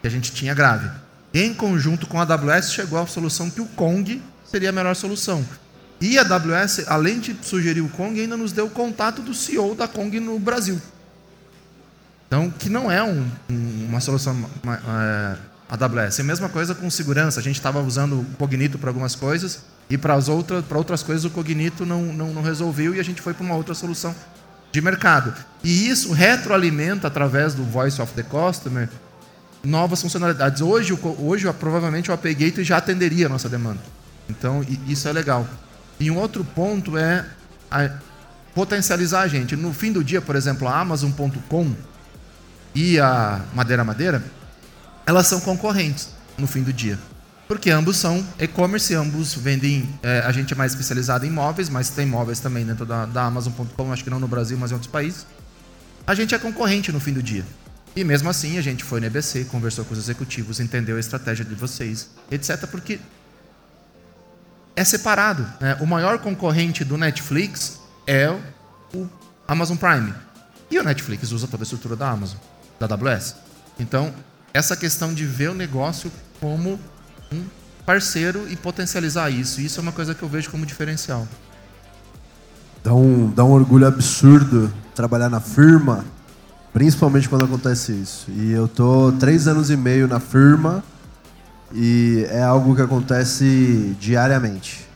que 0.00 0.06
a 0.06 0.10
gente 0.10 0.32
tinha 0.32 0.54
grave. 0.54 0.90
Em 1.32 1.54
conjunto 1.54 2.06
com 2.06 2.20
a 2.20 2.22
AWS, 2.22 2.72
chegou 2.72 2.98
à 2.98 3.06
solução 3.06 3.48
que 3.48 3.60
o 3.60 3.66
Kong 3.66 4.22
seria 4.44 4.68
a 4.68 4.72
melhor 4.72 4.94
solução. 4.94 5.46
E 6.00 6.18
a 6.18 6.22
AWS, 6.22 6.88
além 6.88 7.20
de 7.20 7.36
sugerir 7.42 7.80
o 7.80 7.88
Kong, 7.88 8.20
ainda 8.20 8.36
nos 8.36 8.52
deu 8.52 8.66
o 8.66 8.70
contato 8.70 9.22
do 9.22 9.32
CEO 9.32 9.74
da 9.74 9.86
Kong 9.86 10.18
no 10.18 10.38
Brasil. 10.38 10.80
Então, 12.26 12.50
que 12.50 12.68
não 12.68 12.90
é 12.90 13.02
um, 13.02 13.26
uma 13.48 14.00
solução 14.00 14.34
uma, 14.62 14.74
é, 14.74 15.36
AWS. 15.68 16.18
É 16.18 16.22
a 16.22 16.24
mesma 16.24 16.48
coisa 16.48 16.74
com 16.74 16.90
segurança. 16.90 17.40
A 17.40 17.42
gente 17.42 17.56
estava 17.56 17.80
usando 17.80 18.20
o 18.20 18.24
Cognito 18.36 18.78
para 18.78 18.90
algumas 18.90 19.14
coisas 19.14 19.62
e 19.88 19.96
para 19.96 20.14
as 20.14 20.28
outras, 20.28 20.64
outras 20.70 21.02
coisas 21.02 21.24
o 21.24 21.30
Cognito 21.30 21.86
não, 21.86 22.02
não, 22.02 22.32
não 22.32 22.42
resolveu 22.42 22.94
e 22.94 23.00
a 23.00 23.02
gente 23.02 23.22
foi 23.22 23.32
para 23.32 23.44
uma 23.44 23.54
outra 23.54 23.74
solução 23.74 24.14
de 24.72 24.80
mercado. 24.80 25.32
E 25.62 25.88
isso 25.88 26.12
retroalimenta 26.12 27.06
através 27.06 27.54
do 27.54 27.62
Voice 27.62 28.00
of 28.00 28.12
the 28.14 28.22
Customer 28.22 28.88
novas 29.62 30.02
funcionalidades. 30.02 30.60
Hoje, 30.60 30.98
hoje 31.18 31.52
provavelmente 31.52 32.10
o 32.10 32.14
API 32.14 32.34
Gateway 32.34 32.64
já 32.64 32.78
atenderia 32.78 33.26
a 33.26 33.28
nossa 33.28 33.48
demanda. 33.48 33.80
Então, 34.28 34.64
isso 34.88 35.06
é 35.06 35.12
legal. 35.12 35.46
E 36.00 36.10
um 36.10 36.16
outro 36.16 36.44
ponto 36.44 36.96
é 36.96 37.24
potencializar 38.54 39.20
a 39.20 39.28
gente. 39.28 39.54
No 39.54 39.72
fim 39.72 39.92
do 39.92 40.02
dia, 40.02 40.20
por 40.20 40.34
exemplo, 40.34 40.66
a 40.66 40.80
Amazon.com 40.80 41.74
e 42.74 42.98
a 42.98 43.42
Madeira 43.54 43.84
Madeira, 43.84 44.24
elas 45.06 45.26
são 45.26 45.40
concorrentes 45.40 46.08
no 46.36 46.46
fim 46.46 46.62
do 46.62 46.72
dia. 46.72 46.98
Porque 47.48 47.70
ambos 47.70 47.96
são 47.96 48.26
e-commerce, 48.38 48.94
ambos 48.94 49.34
vendem. 49.34 49.88
É, 50.02 50.20
a 50.20 50.32
gente 50.32 50.52
é 50.54 50.56
mais 50.56 50.72
especializado 50.72 51.26
em 51.26 51.30
móveis, 51.30 51.68
mas 51.68 51.90
tem 51.90 52.06
móveis 52.06 52.40
também 52.40 52.64
dentro 52.64 52.86
da, 52.86 53.04
da 53.04 53.24
Amazon.com, 53.24 53.92
acho 53.92 54.04
que 54.04 54.10
não 54.10 54.20
no 54.20 54.28
Brasil, 54.28 54.56
mas 54.56 54.70
em 54.70 54.74
outros 54.74 54.90
países. 54.90 55.26
A 56.06 56.14
gente 56.14 56.34
é 56.34 56.38
concorrente 56.38 56.90
no 56.90 56.98
fim 56.98 57.12
do 57.12 57.22
dia. 57.22 57.44
E 57.94 58.02
mesmo 58.04 58.28
assim, 58.30 58.58
a 58.58 58.62
gente 58.62 58.82
foi 58.82 59.00
no 59.00 59.06
EBC, 59.06 59.44
conversou 59.44 59.84
com 59.84 59.92
os 59.92 59.98
executivos, 59.98 60.60
entendeu 60.60 60.96
a 60.96 61.00
estratégia 61.00 61.44
de 61.44 61.54
vocês, 61.54 62.10
etc. 62.30 62.66
Porque 62.66 62.98
é 64.74 64.84
separado. 64.84 65.46
Né? 65.60 65.76
O 65.80 65.86
maior 65.86 66.18
concorrente 66.18 66.84
do 66.84 66.96
Netflix 66.96 67.80
é 68.06 68.30
o 68.94 69.08
Amazon 69.46 69.76
Prime. 69.76 70.14
E 70.70 70.78
o 70.78 70.82
Netflix 70.82 71.30
usa 71.32 71.46
toda 71.46 71.62
a 71.62 71.64
estrutura 71.64 71.94
da 71.94 72.10
Amazon, 72.10 72.38
da 72.80 72.86
AWS. 72.86 73.36
Então, 73.78 74.12
essa 74.54 74.74
questão 74.74 75.12
de 75.12 75.26
ver 75.26 75.50
o 75.50 75.54
negócio 75.54 76.10
como 76.40 76.80
parceiro 77.84 78.46
e 78.50 78.56
potencializar 78.56 79.30
isso, 79.30 79.60
isso 79.60 79.80
é 79.80 79.82
uma 79.82 79.92
coisa 79.92 80.14
que 80.14 80.22
eu 80.22 80.28
vejo 80.28 80.50
como 80.50 80.64
diferencial. 80.64 81.26
Dá 82.82 82.94
um, 82.94 83.30
dá 83.30 83.44
um 83.44 83.52
orgulho 83.52 83.86
absurdo 83.86 84.72
trabalhar 84.94 85.28
na 85.28 85.40
firma, 85.40 86.04
principalmente 86.72 87.28
quando 87.28 87.44
acontece 87.44 87.92
isso. 87.92 88.30
E 88.30 88.52
eu 88.52 88.66
tô 88.66 89.12
três 89.12 89.46
anos 89.46 89.70
e 89.70 89.76
meio 89.76 90.08
na 90.08 90.20
firma 90.20 90.82
e 91.72 92.26
é 92.30 92.42
algo 92.42 92.74
que 92.74 92.82
acontece 92.82 93.96
diariamente. 94.00 94.86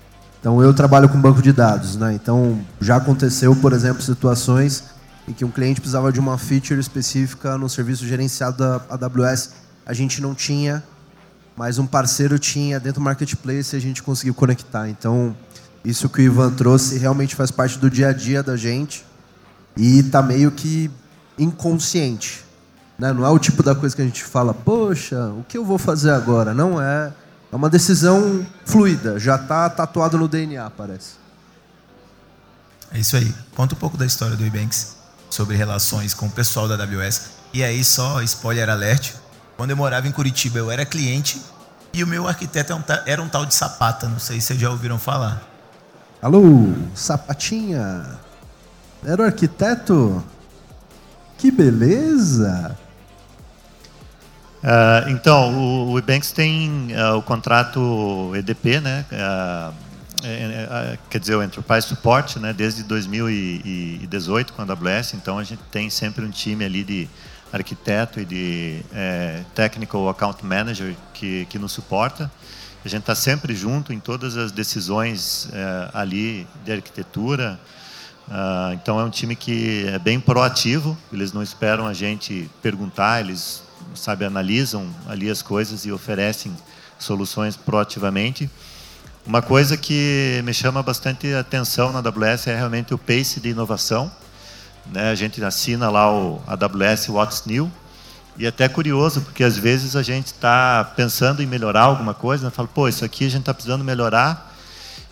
Então 0.41 0.63
eu 0.63 0.73
trabalho 0.75 1.09
com 1.09 1.21
banco 1.21 1.43
de 1.43 1.53
dados, 1.53 1.97
né? 1.97 2.15
Então 2.15 2.61
já 2.81 2.97
aconteceu, 2.97 3.55
por 3.57 3.73
exemplo, 3.73 4.03
situações 4.03 4.85
em 5.29 5.33
que 5.33 5.45
um 5.45 5.51
cliente 5.51 5.81
precisava 5.81 6.13
de 6.13 6.21
uma 6.21 6.39
feature 6.39 6.79
específica 6.79 7.59
no 7.59 7.69
serviço 7.69 8.07
gerenciado 8.07 8.59
da 8.59 8.81
AWS, 8.89 9.51
a 9.85 9.93
gente 9.93 10.21
não 10.23 10.35
tinha, 10.35 10.83
mas 11.57 11.79
um 11.79 11.87
parceiro 11.87 12.39
tinha 12.39 12.79
dentro 12.79 13.01
do 13.01 13.05
marketplace 13.05 13.75
e 13.75 13.79
a 13.79 13.81
gente 13.81 14.03
conseguiu 14.03 14.35
conectar. 14.35 14.89
Então 14.89 15.37
isso 15.85 16.09
que 16.09 16.21
o 16.21 16.23
Ivan 16.23 16.51
trouxe 16.53 16.99
realmente 16.99 17.35
faz 17.35 17.51
parte 17.51 17.79
do 17.79 17.89
dia 17.89 18.09
a 18.09 18.13
dia 18.13 18.43
da 18.43 18.57
gente 18.57 19.05
e 19.77 20.01
está 20.01 20.21
meio 20.21 20.51
que 20.51 20.91
inconsciente. 21.39 22.45
Né? 22.99 23.13
Não 23.13 23.25
é 23.25 23.31
o 23.31 23.39
tipo 23.39 23.63
da 23.63 23.75
coisa 23.75 23.95
que 23.95 24.03
a 24.03 24.05
gente 24.05 24.25
fala, 24.25 24.53
poxa, 24.53 25.29
o 25.31 25.45
que 25.45 25.57
eu 25.57 25.65
vou 25.65 25.79
fazer 25.79 26.11
agora? 26.11 26.53
Não 26.53 26.81
é. 26.81 27.13
É 27.53 27.57
uma 27.57 27.71
decisão 27.71 28.45
fluida, 28.65 29.19
já 29.19 29.37
está 29.37 29.71
tatuado 29.71 30.19
no 30.19 30.27
DNA, 30.27 30.69
parece. 30.71 31.13
É 32.93 32.99
isso 32.99 33.17
aí. 33.17 33.33
Conta 33.55 33.75
um 33.75 33.79
pouco 33.79 33.97
da 33.97 34.05
história 34.05 34.37
do 34.37 34.45
Ebanks 34.45 34.97
sobre 35.31 35.57
relações 35.57 36.13
com 36.15 36.27
o 36.27 36.31
pessoal 36.31 36.67
da 36.67 36.75
AWS. 36.75 37.31
E 37.53 37.63
aí, 37.63 37.85
só 37.85 38.21
spoiler 38.23 38.69
alert: 38.69 39.13
quando 39.57 39.71
eu 39.71 39.77
morava 39.77 40.07
em 40.07 40.13
Curitiba, 40.13 40.59
eu 40.59 40.71
era 40.71 40.85
cliente 40.85 41.41
e 41.93 42.05
o 42.05 42.07
meu 42.07 42.29
arquiteto 42.29 42.73
é 42.73 43.13
era 43.13 43.23
um 43.23 43.29
tal 43.29 43.47
de 43.47 43.55
Sapata. 43.55 44.09
Não 44.09 44.19
sei 44.19 44.41
se 44.41 44.49
vocês 44.49 44.61
já 44.61 44.71
ouviram 44.71 44.99
falar. 44.99 45.43
Alô, 46.21 46.43
Sapatinha. 46.95 48.19
Era 49.05 49.23
o 49.23 49.25
arquiteto? 49.25 50.25
Que 51.39 51.51
beleza! 51.51 52.77
Uh, 54.63 55.11
então, 55.11 55.55
o, 55.55 55.93
o 55.93 55.99
Ebanks 55.99 56.33
tem 56.33 56.89
uh, 56.93 57.17
o 57.17 57.23
contrato 57.23 58.33
EDP, 58.35 58.81
né? 58.81 59.07
Uh, 59.13 60.99
quer 61.09 61.21
dizer, 61.21 61.37
o 61.37 61.43
Enterprise 61.43 61.87
Support, 61.87 62.37
né? 62.39 62.53
Desde 62.53 62.83
2018 62.83 64.53
com 64.53 64.63
a 64.63 64.65
AWS. 64.65 65.15
Então, 65.15 65.39
a 65.39 65.45
gente 65.45 65.63
tem 65.71 65.89
sempre 65.89 66.25
um 66.25 66.31
time 66.31 66.65
ali 66.65 66.83
de 66.83 67.09
arquiteto 67.53 68.21
e 68.21 68.25
de 68.25 68.81
é, 68.93 69.43
Technical 69.55 70.09
Account 70.09 70.45
Manager 70.45 70.95
que, 71.15 71.47
que 71.47 71.59
nos 71.59 71.73
suporta. 71.73 72.31
A 72.85 72.89
gente 72.89 73.01
está 73.01 73.15
sempre 73.15 73.55
junto 73.55 73.93
em 73.93 73.99
todas 73.99 74.37
as 74.37 74.53
decisões 74.53 75.49
é, 75.53 75.91
ali 75.93 76.47
de 76.65 76.73
arquitetura. 76.73 77.59
então, 78.75 79.01
é 79.01 79.05
um 79.05 79.11
time 79.11 79.35
que 79.35 79.87
é 79.89 79.99
bem 79.99 80.21
proativo. 80.21 80.97
Eles 81.13 81.33
não 81.33 81.43
esperam 81.43 81.87
a 81.87 81.93
gente 81.93 82.51
perguntar, 82.63 83.21
eles 83.21 83.63
sabe, 83.95 84.25
analisam 84.25 84.89
ali 85.09 85.31
as 85.31 85.43
coisas 85.43 85.85
e 85.85 85.93
oferecem 85.93 86.53
soluções 86.99 87.57
proativamente. 87.57 88.51
Uma 89.27 89.43
coisa 89.43 89.77
que 89.77 90.41
me 90.45 90.55
chama 90.55 90.83
bastante 90.83 91.35
atenção 91.35 91.93
na 91.93 91.99
AWS 91.99 92.47
é 92.47 92.57
realmente 92.57 92.95
o 92.95 92.99
pace 92.99 93.41
de 93.41 93.49
inovação. 93.49 94.11
Né? 94.93 95.11
A 95.11 95.15
gente 95.15 95.43
assina 95.45 95.91
lá 95.91 96.13
o 96.13 96.41
AWS 96.47 97.09
What's 97.09 97.45
New, 97.47 97.71
e 98.39 98.45
é 98.45 98.49
até 98.49 98.69
curioso, 98.69 99.23
porque 99.23 99.43
às 99.43 99.57
vezes 99.57 99.97
a 99.97 100.03
gente 100.03 100.27
está 100.27 100.85
pensando 100.97 101.43
em 101.43 101.47
melhorar 101.47 101.83
alguma 101.83 102.13
coisa, 102.13 102.45
né? 102.45 102.51
fala, 102.51 102.69
pô, 102.69 102.87
isso 102.87 103.05
aqui 103.05 103.25
a 103.25 103.31
gente 103.31 103.41
está 103.41 103.55
precisando 103.55 103.83
melhorar, 103.83 104.55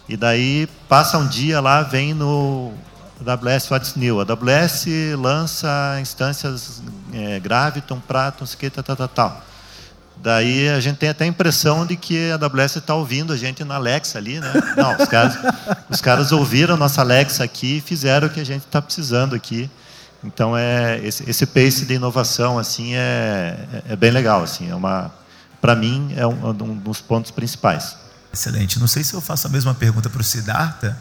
e 0.08 0.16
daí 0.16 0.68
passa 0.88 1.16
um 1.16 1.26
dia 1.26 1.60
lá, 1.60 1.82
vem 1.82 2.12
no 2.12 2.74
AWS 3.26 3.70
What's 3.70 3.94
New. 3.94 4.20
A 4.20 4.24
AWS 4.24 4.86
lança 5.18 5.98
instâncias 6.00 6.82
é, 7.12 7.40
Graviton, 7.40 8.00
Prato, 8.00 8.40
não 8.40 8.46
sei 8.46 8.58
que, 8.58 8.70
tal, 8.70 8.96
tal, 8.96 9.08
tal. 9.08 9.44
Daí 10.24 10.70
a 10.70 10.80
gente 10.80 10.96
tem 10.96 11.10
até 11.10 11.24
a 11.24 11.26
impressão 11.26 11.84
de 11.84 11.96
que 11.96 12.30
a 12.30 12.36
AWS 12.36 12.76
está 12.76 12.94
ouvindo 12.94 13.30
a 13.30 13.36
gente 13.36 13.62
na 13.62 13.74
Alexa 13.74 14.16
ali, 14.16 14.40
né? 14.40 14.50
Não, 14.74 14.96
os 14.96 15.06
caras, 15.06 15.36
os 15.90 16.00
caras 16.00 16.32
ouviram 16.32 16.76
a 16.76 16.78
nossa 16.78 17.02
Alexa 17.02 17.44
aqui 17.44 17.76
e 17.76 17.80
fizeram 17.82 18.26
o 18.26 18.30
que 18.30 18.40
a 18.40 18.44
gente 18.44 18.62
está 18.62 18.80
precisando 18.80 19.34
aqui. 19.34 19.70
Então 20.24 20.56
é 20.56 20.98
esse, 21.04 21.28
esse 21.28 21.44
pace 21.44 21.84
de 21.84 21.92
inovação 21.92 22.58
assim 22.58 22.94
é, 22.94 23.54
é, 23.70 23.92
é 23.92 23.96
bem 23.96 24.10
legal, 24.10 24.42
assim, 24.42 24.70
é 24.70 24.74
uma 24.74 25.12
para 25.60 25.76
mim 25.76 26.14
é 26.16 26.26
um, 26.26 26.48
um 26.48 26.74
dos 26.74 27.02
pontos 27.02 27.30
principais. 27.30 27.94
Excelente. 28.32 28.80
Não 28.80 28.86
sei 28.86 29.04
se 29.04 29.12
eu 29.12 29.20
faço 29.20 29.46
a 29.46 29.50
mesma 29.50 29.74
pergunta 29.74 30.08
para 30.08 30.22
o 30.22 30.24
Siddhartha, 30.24 30.96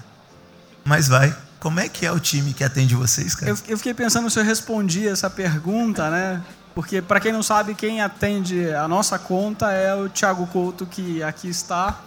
mas 0.84 1.08
vai. 1.08 1.34
Como 1.62 1.80
é 1.80 1.88
que 1.88 2.06
é 2.06 2.12
o 2.12 2.20
time 2.20 2.52
que 2.52 2.62
atende 2.62 2.94
vocês, 2.94 3.36
cara? 3.36 3.50
Eu, 3.50 3.58
eu 3.70 3.78
fiquei 3.78 3.94
pensando 3.94 4.30
se 4.30 4.38
eu 4.38 4.44
respondi 4.44 5.08
essa 5.08 5.30
pergunta, 5.30 6.10
né? 6.10 6.42
Porque, 6.74 7.02
para 7.02 7.20
quem 7.20 7.32
não 7.32 7.44
sabe, 7.44 7.76
quem 7.76 8.02
atende 8.02 8.74
a 8.74 8.88
nossa 8.88 9.20
conta 9.20 9.72
é 9.72 9.94
o 9.94 10.10
Thiago 10.10 10.48
Couto, 10.48 10.86
que 10.86 11.22
aqui 11.22 11.48
está. 11.48 12.00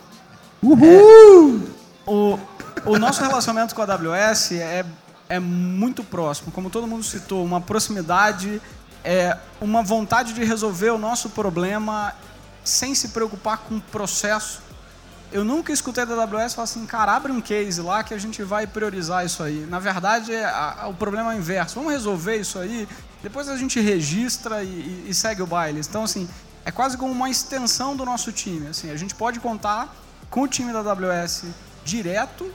Uhul! 0.63 1.63
É, 1.63 2.11
o, 2.11 2.39
o 2.85 2.99
nosso 2.99 3.23
relacionamento 3.23 3.75
com 3.75 3.83
a 3.83 3.85
AWS 3.85 4.53
é, 4.53 4.85
é 5.29 5.39
muito 5.39 6.03
próximo. 6.03 6.51
Como 6.51 6.69
todo 6.69 6.87
mundo 6.87 7.05
citou, 7.05 7.45
uma 7.45 7.61
proximidade, 7.61 8.61
é 9.05 9.37
uma 9.61 9.83
vontade 9.83 10.33
de 10.33 10.45
resolver 10.45 10.91
o 10.91 10.99
nosso 10.99 11.31
problema 11.31 12.13
sem 12.65 12.95
se 12.95 13.09
preocupar 13.09 13.59
com 13.59 13.77
o 13.77 13.81
processo 13.81 14.67
eu 15.33 15.45
nunca 15.45 15.73
escutei 15.73 16.07
da 16.07 16.15
AWS 16.23 16.55
falar 16.55 16.65
assim, 16.65 16.87
cara, 16.87 17.13
abre 17.13 17.33
um 17.33 17.41
case 17.41 17.81
lá 17.81 18.05
que 18.05 18.15
a 18.15 18.19
gente 18.19 18.43
vai 18.43 18.67
priorizar 18.67 19.25
isso 19.25 19.43
aí. 19.43 19.67
Na 19.69 19.79
verdade, 19.79 20.33
é 20.33 20.45
a, 20.45 20.83
a, 20.83 20.89
o 20.89 20.95
problema 20.95 21.33
é 21.33 21.37
o 21.37 21.39
inverso. 21.39 21.75
Vamos 21.75 21.93
resolver 21.93 22.37
isso 22.37 22.59
aí, 22.59 22.89
depois 23.27 23.49
a 23.49 23.57
gente 23.57 23.81
registra 23.81 24.63
e, 24.63 25.07
e, 25.09 25.13
segue 25.13 25.43
o 25.43 25.47
baile. 25.49 25.81
Então, 25.81 26.05
assim, 26.05 26.29
é 26.65 26.71
quase 26.71 26.97
como 26.97 27.11
uma 27.11 27.29
extensão 27.29 27.97
do 27.97 28.05
nosso 28.05 28.31
time. 28.31 28.69
Assim, 28.69 28.89
a 28.89 28.97
gente 28.97 29.17
pode 29.17 29.41
contar 29.41 29.93
com 30.31 30.43
o 30.43 30.47
time 30.47 30.73
da 30.73 30.79
AWS 30.79 31.47
direto 31.85 32.49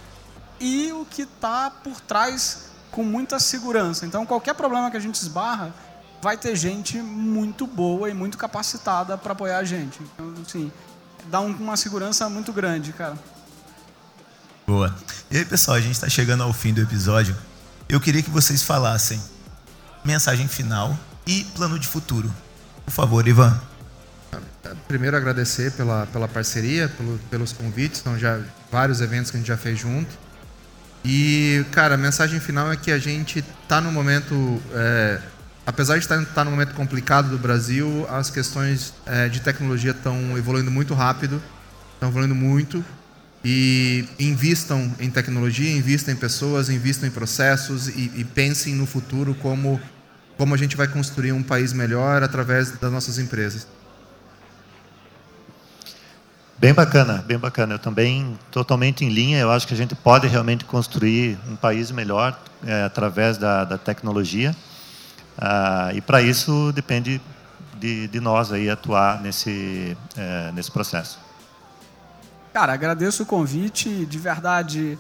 e 0.61 0.89
o 0.93 1.03
que 1.03 1.23
está 1.23 1.69
por 1.69 1.99
trás 1.99 2.69
com 2.89 3.03
muita 3.03 3.37
segurança. 3.37 4.05
Então, 4.05 4.25
qualquer 4.25 4.53
problema 4.53 4.89
que 4.89 4.95
a 4.95 4.99
gente 5.01 5.15
esbarra, 5.15 5.75
vai 6.21 6.37
ter 6.37 6.55
gente 6.55 6.99
muito 6.99 7.67
boa 7.67 8.09
e 8.09 8.13
muito 8.13 8.37
capacitada 8.37 9.17
para 9.17 9.33
apoiar 9.33 9.57
a 9.57 9.65
gente. 9.65 9.99
Então, 10.01 10.33
assim, 10.47 10.71
dá 11.29 11.41
uma 11.41 11.75
segurança 11.75 12.29
muito 12.29 12.53
grande, 12.53 12.93
cara. 12.93 13.19
Boa. 14.65 14.95
E 15.29 15.35
aí, 15.35 15.43
pessoal, 15.43 15.75
a 15.75 15.81
gente 15.81 15.95
está 15.95 16.07
chegando 16.07 16.43
ao 16.43 16.53
fim 16.53 16.73
do 16.73 16.79
episódio. 16.79 17.35
Eu 17.89 17.99
queria 17.99 18.23
que 18.23 18.29
vocês 18.29 18.63
falassem 18.63 19.21
mensagem 20.03 20.47
final 20.47 20.97
e 21.25 21.43
plano 21.55 21.77
de 21.77 21.87
futuro. 21.87 22.31
Por 22.85 22.91
favor, 22.91 23.27
Ivan. 23.27 23.59
Primeiro, 24.87 25.17
agradecer 25.17 25.71
pela, 25.71 26.07
pela 26.07 26.27
parceria, 26.27 26.87
pelo, 26.89 27.19
pelos 27.29 27.51
convites. 27.51 28.01
São 28.01 28.17
já 28.17 28.39
vários 28.71 29.01
eventos 29.01 29.31
que 29.31 29.37
a 29.37 29.39
gente 29.39 29.47
já 29.47 29.57
fez 29.57 29.79
junto. 29.79 30.09
E, 31.03 31.65
cara, 31.71 31.95
a 31.95 31.97
mensagem 31.97 32.39
final 32.39 32.71
é 32.71 32.75
que 32.75 32.91
a 32.91 32.99
gente 32.99 33.39
está 33.39 33.81
no 33.81 33.91
momento 33.91 34.61
é, 34.73 35.19
apesar 35.65 35.97
de 35.97 36.03
estar, 36.03 36.21
estar 36.21 36.43
num 36.43 36.51
momento 36.51 36.73
complicado 36.73 37.29
do 37.29 37.37
Brasil, 37.37 38.05
as 38.09 38.29
questões 38.29 38.93
é, 39.05 39.29
de 39.29 39.39
tecnologia 39.39 39.91
estão 39.91 40.37
evoluindo 40.37 40.71
muito 40.71 40.93
rápido, 40.93 41.41
estão 41.93 42.09
evoluindo 42.09 42.35
muito. 42.35 42.83
E 43.43 44.05
invistam 44.19 44.93
em 44.99 45.09
tecnologia, 45.09 45.71
invistam 45.71 46.13
em 46.13 46.17
pessoas, 46.17 46.69
invistam 46.69 47.07
em 47.07 47.11
processos 47.11 47.87
e, 47.87 48.11
e 48.15 48.23
pensem 48.23 48.75
no 48.75 48.85
futuro 48.85 49.33
como, 49.35 49.81
como 50.37 50.53
a 50.53 50.57
gente 50.57 50.77
vai 50.77 50.87
construir 50.87 51.31
um 51.31 51.41
país 51.41 51.73
melhor 51.73 52.21
através 52.21 52.71
das 52.71 52.91
nossas 52.91 53.17
empresas. 53.17 53.67
Bem 56.61 56.75
bacana, 56.75 57.23
bem 57.25 57.39
bacana. 57.39 57.73
Eu 57.73 57.79
também 57.79 58.37
totalmente 58.51 59.03
em 59.03 59.09
linha. 59.09 59.39
Eu 59.39 59.49
acho 59.49 59.67
que 59.67 59.73
a 59.73 59.77
gente 59.77 59.95
pode 59.95 60.27
realmente 60.27 60.63
construir 60.63 61.35
um 61.49 61.55
país 61.55 61.89
melhor 61.89 62.39
é, 62.63 62.83
através 62.83 63.35
da, 63.35 63.63
da 63.63 63.79
tecnologia. 63.79 64.55
Ah, 65.35 65.89
e 65.95 66.01
para 66.01 66.21
isso 66.21 66.71
depende 66.71 67.19
de, 67.79 68.07
de, 68.07 68.19
nós 68.19 68.51
aí 68.51 68.69
atuar 68.69 69.19
nesse 69.21 69.97
é, 70.15 70.51
nesse 70.53 70.69
processo. 70.69 71.17
Cara, 72.53 72.73
agradeço 72.73 73.23
o 73.23 73.25
convite. 73.25 74.05
De 74.05 74.17
verdade, 74.17 74.97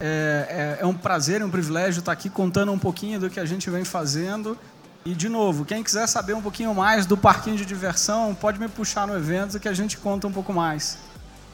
é, 0.00 0.76
é, 0.80 0.82
é 0.82 0.86
um 0.86 0.94
prazer, 0.94 1.40
é 1.40 1.44
um 1.44 1.50
privilégio 1.50 2.00
estar 2.00 2.12
aqui 2.12 2.28
contando 2.28 2.72
um 2.72 2.78
pouquinho 2.78 3.20
do 3.20 3.30
que 3.30 3.40
a 3.40 3.44
gente 3.44 3.68
vem 3.70 3.84
fazendo. 3.84 4.56
E, 5.04 5.14
de 5.14 5.28
novo, 5.28 5.64
quem 5.64 5.84
quiser 5.84 6.06
saber 6.08 6.34
um 6.34 6.42
pouquinho 6.42 6.74
mais 6.74 7.06
do 7.06 7.16
parquinho 7.16 7.56
de 7.56 7.64
diversão, 7.64 8.34
pode 8.34 8.58
me 8.58 8.68
puxar 8.68 9.06
no 9.06 9.16
evento 9.16 9.60
que 9.60 9.68
a 9.68 9.72
gente 9.72 9.96
conta 9.98 10.26
um 10.26 10.32
pouco 10.32 10.52
mais. 10.52 10.98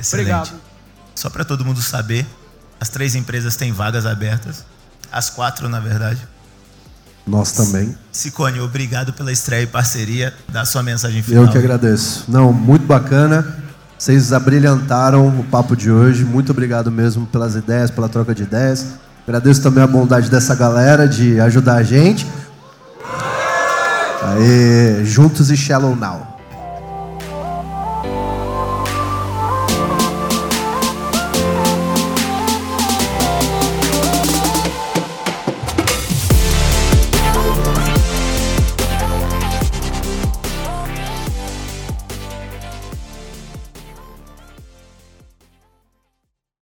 Excelente. 0.01 0.31
Obrigado. 0.31 0.61
Só 1.15 1.29
para 1.29 1.45
todo 1.45 1.65
mundo 1.65 1.83
saber, 1.83 2.27
as 2.81 2.89
três 2.89 3.15
empresas 3.15 3.55
têm 3.55 3.71
vagas 3.71 4.07
abertas. 4.07 4.65
As 5.11 5.29
quatro, 5.29 5.69
na 5.69 5.81
verdade. 5.81 6.27
Nós 7.27 7.53
também. 7.53 7.97
Sicone, 8.11 8.59
obrigado 8.61 9.13
pela 9.13 9.31
estreia 9.31 9.63
e 9.63 9.67
parceria. 9.67 10.35
Dá 10.49 10.65
sua 10.65 10.83
mensagem 10.83 11.23
final. 11.23 11.45
Eu 11.45 11.51
que 11.51 11.59
agradeço. 11.59 12.25
Não, 12.29 12.53
muito 12.53 12.87
bacana. 12.87 13.63
Vocês 14.03 14.33
abrilhantaram 14.33 15.29
o 15.29 15.45
papo 15.45 15.77
de 15.77 15.89
hoje. 15.89 16.25
Muito 16.25 16.51
obrigado 16.51 16.91
mesmo 16.91 17.25
pelas 17.25 17.55
ideias, 17.55 17.89
pela 17.89 18.09
troca 18.09 18.35
de 18.35 18.43
ideias. 18.43 18.97
Agradeço 19.25 19.63
também 19.63 19.81
a 19.81 19.87
bondade 19.87 20.29
dessa 20.29 20.57
galera 20.57 21.07
de 21.07 21.39
ajudar 21.39 21.77
a 21.77 21.83
gente. 21.85 22.27
Aê, 24.21 25.05
juntos 25.05 25.53
e 25.53 25.57
Shallow 25.57 25.95
Now. 25.95 26.32